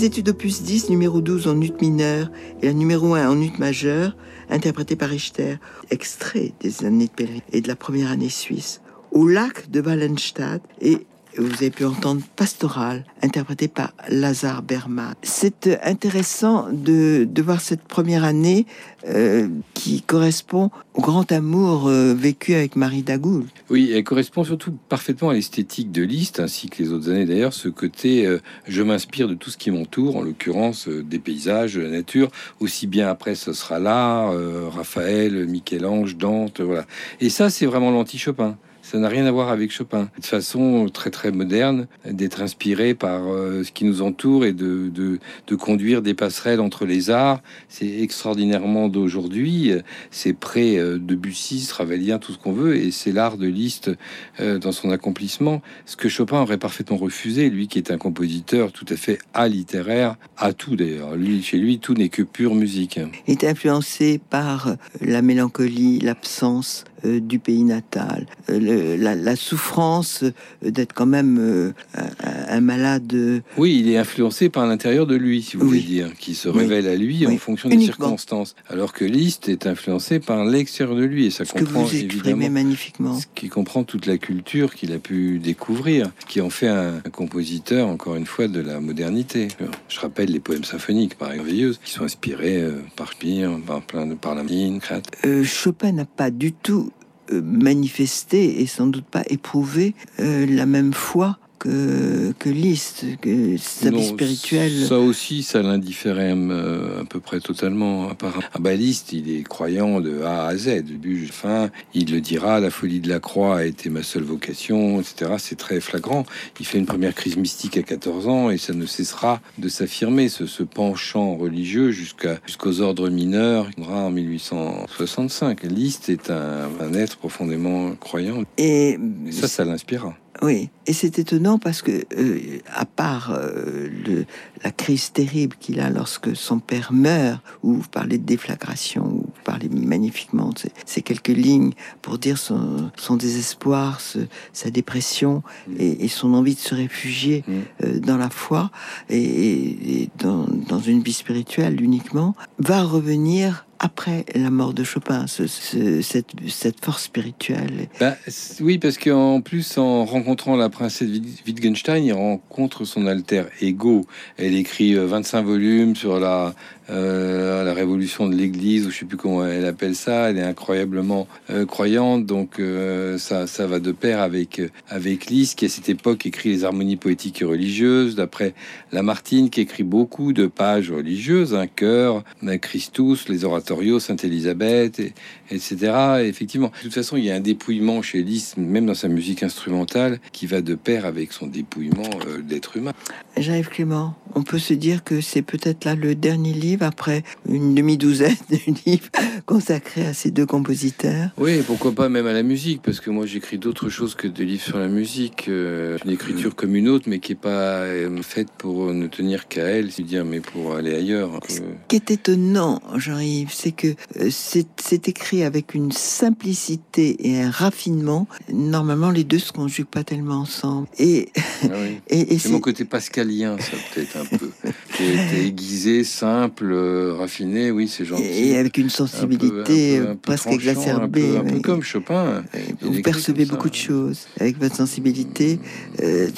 Les 0.00 0.06
études 0.06 0.30
opus 0.30 0.62
10, 0.62 0.88
numéro 0.88 1.20
12 1.20 1.46
en 1.46 1.60
ut 1.60 1.74
mineur 1.82 2.30
et 2.62 2.66
la 2.66 2.72
numéro 2.72 3.14
1 3.14 3.28
en 3.28 3.38
ut 3.38 3.52
majeur, 3.58 4.16
interprétée 4.48 4.96
par 4.96 5.10
Richter, 5.10 5.56
extrait 5.90 6.54
des 6.60 6.86
années 6.86 7.08
de 7.08 7.10
pèlerin 7.10 7.40
et 7.52 7.60
de 7.60 7.68
la 7.68 7.76
première 7.76 8.10
année 8.10 8.30
suisse, 8.30 8.80
au 9.12 9.28
lac 9.28 9.70
de 9.70 9.82
Wallenstadt 9.82 10.62
et 10.80 11.06
vous 11.40 11.54
avez 11.54 11.70
pu 11.70 11.84
entendre 11.84 12.22
Pastoral, 12.36 13.04
interprété 13.22 13.68
par 13.68 13.92
Lazare 14.08 14.62
Berman. 14.62 15.14
C'est 15.22 15.80
intéressant 15.82 16.68
de, 16.72 17.26
de, 17.28 17.42
voir 17.42 17.60
cette 17.60 17.82
première 17.82 18.24
année 18.24 18.66
euh, 19.06 19.48
qui 19.74 20.02
correspond 20.02 20.70
au 20.94 21.00
grand 21.00 21.30
amour 21.32 21.88
euh, 21.88 22.14
vécu 22.14 22.54
avec 22.54 22.76
Marie 22.76 23.02
Dagoul. 23.02 23.44
Oui, 23.70 23.90
elle 23.94 24.04
correspond 24.04 24.44
surtout 24.44 24.72
parfaitement 24.88 25.30
à 25.30 25.34
l'esthétique 25.34 25.90
de 25.90 26.02
Liszt, 26.02 26.40
ainsi 26.40 26.68
que 26.68 26.82
les 26.82 26.92
autres 26.92 27.08
années 27.10 27.26
d'ailleurs, 27.26 27.54
ce 27.54 27.68
côté 27.68 28.26
euh, 28.26 28.40
je 28.66 28.82
m'inspire 28.82 29.28
de 29.28 29.34
tout 29.34 29.50
ce 29.50 29.56
qui 29.56 29.70
m'entoure, 29.70 30.16
en 30.16 30.22
l'occurrence 30.22 30.88
des 30.88 31.18
paysages, 31.18 31.74
de 31.74 31.80
la 31.80 31.90
nature, 31.90 32.30
aussi 32.60 32.86
bien 32.86 33.08
après 33.08 33.34
ce 33.34 33.52
sera 33.52 33.78
là, 33.78 34.30
Raphaël, 34.70 35.46
Michel-Ange, 35.46 36.16
Dante, 36.16 36.60
voilà. 36.60 36.84
Et 37.20 37.30
ça, 37.30 37.50
c'est 37.50 37.66
vraiment 37.66 37.90
l'anti-Chopin. 37.90 38.56
Ça 38.90 38.98
n'a 38.98 39.08
rien 39.08 39.24
à 39.26 39.30
voir 39.30 39.50
avec 39.50 39.70
Chopin. 39.70 40.08
De 40.18 40.26
façon 40.26 40.88
très 40.92 41.10
très 41.10 41.30
moderne, 41.30 41.86
d'être 42.04 42.42
inspiré 42.42 42.94
par 42.94 43.28
euh, 43.28 43.62
ce 43.62 43.70
qui 43.70 43.84
nous 43.84 44.02
entoure 44.02 44.44
et 44.44 44.52
de, 44.52 44.90
de, 44.90 45.54
conduire 45.54 46.02
des 46.02 46.12
passerelles 46.12 46.58
entre 46.58 46.86
les 46.86 47.08
arts, 47.08 47.40
c'est 47.68 48.00
extraordinairement 48.00 48.88
d'aujourd'hui. 48.88 49.74
C'est 50.10 50.32
près 50.32 50.76
euh, 50.76 50.98
de 50.98 51.14
Bussy, 51.14 51.68
Ravelien, 51.72 52.18
tout 52.18 52.32
ce 52.32 52.38
qu'on 52.38 52.50
veut, 52.50 52.78
et 52.78 52.90
c'est 52.90 53.12
l'art 53.12 53.36
de 53.36 53.46
Liszt 53.46 53.92
euh, 54.40 54.58
dans 54.58 54.72
son 54.72 54.90
accomplissement. 54.90 55.62
Ce 55.86 55.94
que 55.94 56.08
Chopin 56.08 56.40
aurait 56.40 56.58
parfaitement 56.58 56.96
refusé, 56.96 57.48
lui 57.48 57.68
qui 57.68 57.78
est 57.78 57.92
un 57.92 57.98
compositeur 57.98 58.72
tout 58.72 58.86
à 58.88 58.96
fait 58.96 59.18
alittéraire, 59.34 60.16
à 60.36 60.52
tout 60.52 60.74
d'ailleurs. 60.74 61.14
Lui, 61.14 61.44
chez 61.44 61.58
lui, 61.58 61.78
tout 61.78 61.94
n'est 61.94 62.08
que 62.08 62.22
pure 62.22 62.56
musique. 62.56 62.98
Il 63.28 63.34
est 63.34 63.44
influencé 63.44 64.20
par 64.30 64.74
la 65.00 65.22
mélancolie, 65.22 66.00
l'absence, 66.00 66.84
du 67.04 67.38
pays 67.38 67.64
natal, 67.64 68.26
euh, 68.48 68.58
le, 68.58 68.96
la, 68.96 69.14
la, 69.14 69.36
souffrance 69.36 70.22
euh, 70.22 70.70
d'être 70.70 70.92
quand 70.92 71.06
même 71.06 71.38
euh, 71.40 71.72
un, 71.94 72.56
un, 72.56 72.60
malade. 72.60 73.42
Oui, 73.56 73.80
il 73.80 73.90
est 73.90 73.96
influencé 73.96 74.48
par 74.48 74.66
l'intérieur 74.66 75.06
de 75.06 75.16
lui, 75.16 75.42
si 75.42 75.56
vous 75.56 75.64
oui. 75.64 75.68
voulez 75.68 75.82
dire, 75.82 76.14
qui 76.18 76.34
se 76.34 76.48
révèle 76.48 76.86
à 76.86 76.96
lui 76.96 77.26
oui. 77.26 77.34
en 77.34 77.38
fonction 77.38 77.68
Uniquement. 77.68 77.86
des 77.86 77.92
circonstances, 77.92 78.54
alors 78.68 78.92
que 78.92 79.04
Liszt 79.04 79.48
est 79.48 79.66
influencé 79.66 80.20
par 80.20 80.44
l'extérieur 80.44 80.96
de 80.96 81.04
lui 81.04 81.26
et 81.26 81.30
ça 81.30 81.44
ce 81.44 81.52
comprend 81.52 81.84
que 81.84 81.88
vous 81.88 81.96
évidemment 81.96 82.50
magnifiquement, 82.50 83.18
ce 83.18 83.26
qui 83.34 83.48
comprend 83.48 83.84
toute 83.84 84.06
la 84.06 84.18
culture 84.18 84.74
qu'il 84.74 84.92
a 84.92 84.98
pu 84.98 85.38
découvrir, 85.38 86.10
qui 86.28 86.40
en 86.40 86.50
fait 86.50 86.68
un, 86.68 86.96
un, 86.96 87.10
compositeur 87.10 87.88
encore 87.88 88.16
une 88.16 88.26
fois 88.26 88.48
de 88.48 88.60
la 88.60 88.80
modernité. 88.80 89.48
Je 89.88 90.00
rappelle 90.00 90.30
les 90.30 90.40
poèmes 90.40 90.64
symphoniques, 90.64 91.16
par 91.16 91.32
exemple, 91.32 91.50
qui 91.84 91.92
sont 91.92 92.04
inspirés 92.04 92.62
euh, 92.62 92.82
par 92.96 93.12
Spire, 93.12 93.58
par 93.66 93.82
plein 93.82 94.06
de 94.06 94.14
par 94.14 94.34
la 94.34 94.42
mine, 94.42 94.80
euh, 95.24 95.44
Chopin 95.44 95.92
n'a 95.92 96.04
pas 96.04 96.30
du 96.30 96.52
tout 96.52 96.89
manifester 97.32 98.60
et 98.60 98.66
sans 98.66 98.86
doute 98.86 99.04
pas 99.04 99.22
éprouver 99.28 99.94
euh, 100.20 100.46
la 100.46 100.66
même 100.66 100.92
foi 100.92 101.38
que, 101.60 102.32
que 102.38 102.48
Liszt, 102.48 103.04
que 103.20 103.56
sa 103.58 103.90
vie 103.90 104.04
spirituelle. 104.04 104.86
Ça 104.86 104.98
aussi, 104.98 105.42
ça 105.42 105.62
l'indifférait 105.62 106.32
euh, 106.34 107.02
à 107.02 107.04
peu 107.04 107.20
près 107.20 107.38
totalement. 107.38 108.08
Apparemment. 108.08 108.42
Ah 108.54 108.58
bah, 108.58 108.74
Liszt, 108.74 109.12
il 109.12 109.30
est 109.30 109.42
croyant 109.42 110.00
de 110.00 110.22
A 110.22 110.46
à 110.46 110.56
Z, 110.56 110.82
début 110.82 111.26
fin. 111.26 111.70
Il 111.94 112.10
le 112.12 112.20
dira, 112.20 112.58
la 112.60 112.70
folie 112.70 113.00
de 113.00 113.08
la 113.08 113.20
croix 113.20 113.58
a 113.58 113.64
été 113.64 113.90
ma 113.90 114.02
seule 114.02 114.22
vocation, 114.22 115.00
etc. 115.00 115.34
C'est 115.38 115.58
très 115.58 115.80
flagrant. 115.80 116.24
Il 116.58 116.66
fait 116.66 116.78
une 116.78 116.86
première 116.86 117.14
crise 117.14 117.36
mystique 117.36 117.76
à 117.76 117.82
14 117.82 118.26
ans 118.26 118.50
et 118.50 118.58
ça 118.58 118.72
ne 118.72 118.86
cessera 118.86 119.40
de 119.58 119.68
s'affirmer, 119.68 120.28
ce, 120.28 120.46
ce, 120.46 120.62
penchant 120.62 121.36
religieux 121.36 121.90
jusqu'à 121.90 122.38
jusqu'aux 122.46 122.80
ordres 122.80 123.10
mineurs 123.10 123.68
en 123.86 124.10
1865. 124.10 125.62
Liszt 125.64 126.08
est 126.08 126.30
un, 126.30 126.70
un 126.80 126.94
être 126.94 127.18
profondément 127.18 127.94
croyant. 127.96 128.44
Et 128.56 128.98
ça, 129.30 129.46
ça 129.46 129.64
l'inspira. 129.64 130.16
Oui, 130.42 130.70
et 130.86 130.94
c'est 130.94 131.18
étonnant 131.18 131.58
parce 131.58 131.82
que, 131.82 132.04
euh, 132.16 132.58
à 132.74 132.86
part 132.86 133.30
euh, 133.30 133.88
le, 134.06 134.24
la 134.64 134.70
crise 134.70 135.12
terrible 135.12 135.54
qu'il 135.60 135.80
a 135.80 135.90
lorsque 135.90 136.34
son 136.34 136.60
père 136.60 136.92
meurt, 136.94 137.42
ou 137.62 137.74
vous 137.74 137.88
parlez 137.88 138.16
de 138.16 138.24
déflagration, 138.24 139.04
ou 139.04 139.18
vous 139.18 139.42
parlez 139.44 139.68
magnifiquement 139.68 140.48
de 140.48 140.70
ces, 140.86 141.02
quelques 141.02 141.28
lignes 141.28 141.72
pour 142.00 142.16
dire 142.16 142.38
son, 142.38 142.90
son 142.96 143.16
désespoir, 143.16 144.00
ce, 144.00 144.20
sa 144.54 144.70
dépression 144.70 145.42
mmh. 145.68 145.72
et, 145.78 146.04
et, 146.04 146.08
son 146.08 146.32
envie 146.32 146.54
de 146.54 146.60
se 146.60 146.74
réfugier 146.74 147.44
mmh. 147.46 147.52
euh, 147.84 148.00
dans 148.00 148.16
la 148.16 148.30
foi 148.30 148.70
et, 149.10 150.02
et 150.02 150.10
dans, 150.18 150.46
dans, 150.68 150.80
une 150.80 151.02
vie 151.02 151.12
spirituelle 151.12 151.82
uniquement, 151.82 152.34
va 152.58 152.82
revenir 152.82 153.66
après 153.80 154.26
la 154.34 154.50
mort 154.50 154.74
de 154.74 154.84
Chopin, 154.84 155.26
ce, 155.26 155.46
ce, 155.46 156.02
cette, 156.02 156.84
force 156.84 157.04
spirituelle. 157.04 157.88
Bah, 157.98 158.14
oui, 158.60 158.76
parce 158.76 158.98
qu'en 158.98 159.40
plus, 159.40 159.78
en 159.78 160.04
rencontrant 160.04 160.54
la 160.54 160.68
princesse 160.68 161.08
Wittgenstein, 161.46 162.04
il 162.04 162.12
rencontre 162.12 162.84
son 162.84 163.06
alter 163.06 163.44
ego. 163.62 164.06
Elle 164.36 164.54
écrit 164.54 164.94
25 164.94 165.42
volumes 165.42 165.96
sur 165.96 166.20
la, 166.20 166.54
euh, 166.90 167.62
la 167.62 167.72
révolution 167.72 168.28
de 168.28 168.34
l'Église, 168.34 168.86
ou 168.86 168.90
je 168.90 168.98
sais 168.98 169.04
plus 169.04 169.16
comment 169.16 169.46
elle 169.46 169.64
appelle 169.64 169.94
ça. 169.94 170.30
Elle 170.30 170.38
est 170.38 170.42
incroyablement 170.42 171.28
euh, 171.50 171.64
croyante, 171.64 172.26
donc 172.26 172.58
euh, 172.58 173.16
ça, 173.16 173.46
ça 173.46 173.66
va 173.66 173.78
de 173.78 173.92
pair 173.92 174.20
avec 174.20 174.60
avec 174.88 175.26
Liszt 175.26 175.58
qui 175.58 175.66
à 175.66 175.68
cette 175.68 175.88
époque 175.88 176.26
écrit 176.26 176.48
les 176.48 176.64
harmonies 176.64 176.96
poétiques 176.96 177.42
et 177.42 177.44
religieuses. 177.44 178.16
D'après 178.16 178.54
Lamartine, 178.90 179.50
qui 179.50 179.60
écrit 179.60 179.84
beaucoup 179.84 180.32
de 180.32 180.46
pages 180.46 180.90
religieuses, 180.90 181.54
un 181.54 181.68
chœur, 181.68 182.24
Christus, 182.60 183.28
les 183.28 183.44
oratorios, 183.44 184.00
Sainte 184.00 184.24
Élisabeth, 184.24 184.98
et, 184.98 185.12
etc. 185.50 185.76
Et 186.22 186.28
effectivement, 186.28 186.72
de 186.78 186.82
toute 186.82 186.94
façon, 186.94 187.16
il 187.16 187.24
y 187.24 187.30
a 187.30 187.34
un 187.34 187.40
dépouillement 187.40 188.02
chez 188.02 188.22
Liszt, 188.22 188.56
même 188.56 188.86
dans 188.86 188.94
sa 188.94 189.08
musique 189.08 189.42
instrumentale, 189.42 190.18
qui 190.32 190.46
va 190.46 190.60
de 190.60 190.74
pair 190.74 191.06
avec 191.06 191.32
son 191.32 191.46
dépouillement 191.46 192.10
d'être 192.42 192.76
humain. 192.76 192.92
Jean-Yves 193.36 193.68
Clément, 193.68 194.14
on 194.34 194.42
peut 194.42 194.58
se 194.58 194.74
dire 194.74 195.04
que 195.04 195.20
c'est 195.20 195.42
peut-être 195.42 195.84
là 195.84 195.94
le 195.94 196.14
dernier 196.14 196.52
livre 196.52 196.79
après 196.82 197.22
une 197.48 197.74
demi-douzaine 197.74 198.36
de 198.50 198.58
livres 198.86 199.08
consacrés 199.46 200.06
à 200.06 200.14
ces 200.14 200.30
deux 200.30 200.46
compositeurs. 200.46 201.30
Oui, 201.38 201.62
pourquoi 201.66 201.92
pas 201.92 202.08
même 202.08 202.26
à 202.26 202.32
la 202.32 202.42
musique, 202.42 202.82
parce 202.82 203.00
que 203.00 203.10
moi 203.10 203.26
j'écris 203.26 203.58
d'autres 203.58 203.88
choses 203.88 204.14
que 204.14 204.28
des 204.28 204.44
livres 204.44 204.62
sur 204.62 204.78
la 204.78 204.88
musique, 204.88 205.46
euh, 205.48 205.98
une 206.04 206.12
écriture 206.12 206.54
comme 206.54 206.74
une 206.76 206.88
autre, 206.88 207.08
mais 207.08 207.18
qui 207.18 207.32
est 207.32 207.36
pas 207.36 207.82
euh, 207.82 208.22
faite 208.22 208.48
pour 208.58 208.92
ne 208.92 209.06
tenir 209.06 209.48
qu'à 209.48 209.64
elle, 209.64 209.90
c'est 209.90 210.02
dire, 210.02 210.24
mais 210.24 210.40
pour 210.40 210.74
aller 210.74 210.94
ailleurs. 210.94 211.40
Ce 211.48 211.60
qui 211.88 211.96
est 211.96 212.10
étonnant, 212.10 212.80
Jean-Yves, 212.96 213.52
c'est 213.52 213.72
que 213.72 213.88
euh, 214.18 214.30
c'est 214.30 215.08
écrit 215.08 215.42
avec 215.42 215.74
une 215.74 215.92
simplicité 215.92 217.16
et 217.28 217.40
un 217.40 217.50
raffinement. 217.50 218.26
Normalement, 218.52 219.10
les 219.10 219.24
deux 219.24 219.38
se 219.38 219.52
conjuguent 219.52 219.86
pas 219.86 220.04
tellement 220.04 220.40
ensemble. 220.40 220.88
Et, 220.98 221.28
ah 221.64 221.68
oui. 221.72 222.00
et, 222.08 222.34
et 222.34 222.38
c'est 222.38 222.50
mon 222.50 222.60
côté 222.60 222.84
pascalien, 222.84 223.56
ça 223.58 223.76
peut-être 223.94 224.16
un 224.16 224.36
peu, 224.36 224.50
qui 224.96 225.04
est 225.04 225.46
aiguisé, 225.46 226.04
simple 226.04 226.69
euh, 226.72 227.14
raffiné, 227.14 227.70
oui, 227.70 227.88
c'est 227.88 228.04
gentil. 228.04 228.22
Et 228.22 228.56
avec 228.56 228.78
une 228.78 228.90
sensibilité 228.90 229.98
un 229.98 230.02
peu, 230.02 230.02
un 230.02 230.04
peu, 230.04 230.10
un 230.10 230.14
peu 230.14 230.20
presque 230.20 230.46
exacerbée. 230.48 231.36
Un 231.36 231.44
peu, 231.44 231.60
comme 231.60 231.82
Chopin. 231.82 232.44
Vous 232.80 233.02
percevez 233.02 233.44
beaucoup 233.44 233.70
de 233.70 233.74
choses 233.74 234.26
avec 234.38 234.58
votre 234.58 234.76
sensibilité. 234.76 235.58
Euh, 236.02 236.28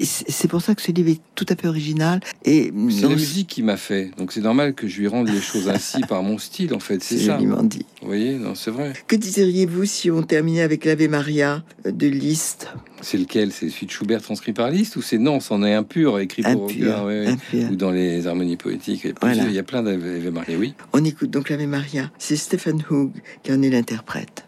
c'est 0.00 0.48
pour 0.48 0.62
ça 0.62 0.74
que 0.74 0.82
ce 0.82 0.92
livre 0.92 1.10
est 1.10 1.20
tout 1.34 1.46
à 1.48 1.56
fait 1.56 1.68
original. 1.68 2.20
Et 2.44 2.72
c'est 2.90 3.02
la 3.02 3.08
musique 3.08 3.48
qui 3.48 3.62
m'a 3.62 3.76
fait. 3.76 4.10
Donc 4.16 4.32
c'est 4.32 4.40
normal 4.40 4.74
que 4.74 4.86
je 4.86 5.00
lui 5.00 5.08
rende 5.08 5.28
les 5.28 5.40
choses 5.40 5.68
ainsi 5.68 6.00
par 6.08 6.22
mon 6.22 6.38
style, 6.38 6.74
en 6.74 6.80
fait. 6.80 7.02
C'est 7.02 7.18
ça. 7.18 7.38
dit. 7.62 7.86
Vous 8.00 8.06
voyez, 8.08 8.34
non, 8.34 8.54
c'est 8.54 8.70
vrai. 8.70 8.92
Que 9.06 9.16
diriez-vous 9.16 9.84
si 9.84 10.10
on 10.10 10.22
terminait 10.22 10.62
avec 10.62 10.84
l'Ave 10.84 11.08
Maria 11.08 11.62
de 11.84 12.06
Liszt? 12.06 12.68
C'est 13.02 13.18
lequel? 13.18 13.52
C'est 13.52 13.68
celui 13.68 13.86
de 13.86 13.90
Schubert 13.90 14.22
transcrit 14.22 14.52
par 14.52 14.70
Liszt 14.70 14.96
ou 14.96 15.02
c'est 15.02 15.18
non, 15.18 15.40
c'en 15.40 15.62
est 15.62 15.74
un 15.74 15.82
pur 15.82 16.18
écrit 16.18 16.42
pour 16.42 16.68
pur, 16.68 17.04
ouais, 17.04 17.36
ouais. 17.52 17.64
ou 17.70 17.76
dans 17.76 17.90
les 17.90 18.26
harmonies 18.26 18.56
poétiques. 18.56 19.06
Voilà. 19.20 19.44
Il 19.44 19.52
y 19.52 19.58
a 19.58 19.62
plein 19.62 19.82
d'Ave 19.82 20.30
Maria, 20.32 20.56
oui. 20.56 20.74
On 20.92 21.04
écoute 21.04 21.30
donc 21.30 21.50
l'Ave 21.50 21.66
Maria. 21.66 22.10
C'est 22.18 22.36
Stephen 22.36 22.82
Hoog 22.90 23.12
qui 23.42 23.52
en 23.52 23.60
est 23.60 23.70
l'interprète. 23.70 24.44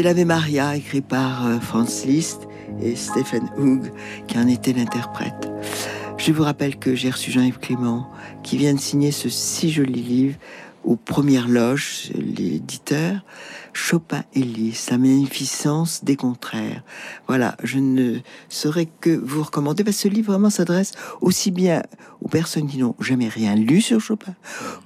C'était 0.00 0.14
l'Ave 0.14 0.26
Maria, 0.26 0.76
écrit 0.76 1.02
par 1.02 1.46
euh, 1.46 1.60
Franz 1.60 2.06
Liszt 2.06 2.48
et 2.80 2.96
Stephen 2.96 3.50
Hoog, 3.58 3.92
qui 4.26 4.38
en 4.38 4.48
était 4.48 4.72
l'interprète. 4.72 5.50
Je 6.16 6.32
vous 6.32 6.42
rappelle 6.42 6.78
que 6.78 6.94
j'ai 6.94 7.10
reçu 7.10 7.30
Jean-Yves 7.30 7.58
Clément, 7.58 8.08
qui 8.42 8.56
vient 8.56 8.72
de 8.72 8.80
signer 8.80 9.12
ce 9.12 9.28
si 9.28 9.70
joli 9.70 10.00
livre 10.00 10.38
aux 10.84 10.96
premières 10.96 11.48
loges, 11.48 12.12
l'éditeur, 12.14 13.16
Chopin 13.74 14.24
et 14.32 14.40
Liszt, 14.40 14.90
la 14.90 14.96
magnificence 14.96 16.02
des 16.02 16.16
contraires. 16.16 16.82
Voilà, 17.26 17.58
je 17.62 17.78
ne 17.78 18.20
saurais 18.48 18.88
que 19.02 19.10
vous 19.10 19.42
recommander, 19.42 19.84
parce 19.84 19.98
que 19.98 20.02
ce 20.04 20.08
livre 20.08 20.32
vraiment 20.32 20.48
s'adresse 20.48 20.92
aussi 21.20 21.50
bien 21.50 21.82
aux 22.22 22.28
personnes 22.28 22.68
qui 22.68 22.78
n'ont 22.78 22.96
jamais 23.00 23.28
rien 23.28 23.54
lu 23.54 23.82
sur 23.82 24.00
Chopin 24.00 24.34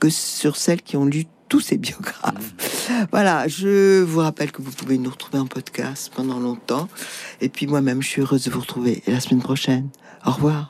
que 0.01 0.11
sur 0.11 0.57
celles 0.57 0.83
qui 0.83 0.97
ont 0.97 1.05
lu 1.05 1.27
tous 1.55 1.61
ses 1.61 1.77
biographes. 1.77 2.89
Voilà, 3.13 3.47
je 3.47 4.03
vous 4.03 4.19
rappelle 4.19 4.51
que 4.51 4.61
vous 4.61 4.73
pouvez 4.73 4.99
nous 4.99 5.09
retrouver 5.09 5.39
en 5.39 5.47
podcast 5.47 6.11
pendant 6.13 6.41
longtemps. 6.41 6.89
Et 7.41 7.49
puis 7.49 7.69
moi-même, 7.69 8.03
je 8.03 8.09
suis 8.09 8.23
heureuse 8.23 8.43
de 8.43 8.51
vous 8.51 8.59
retrouver 8.59 9.05
la 9.07 9.21
semaine 9.21 9.41
prochaine. 9.41 9.89
Au 10.27 10.33
revoir. 10.33 10.63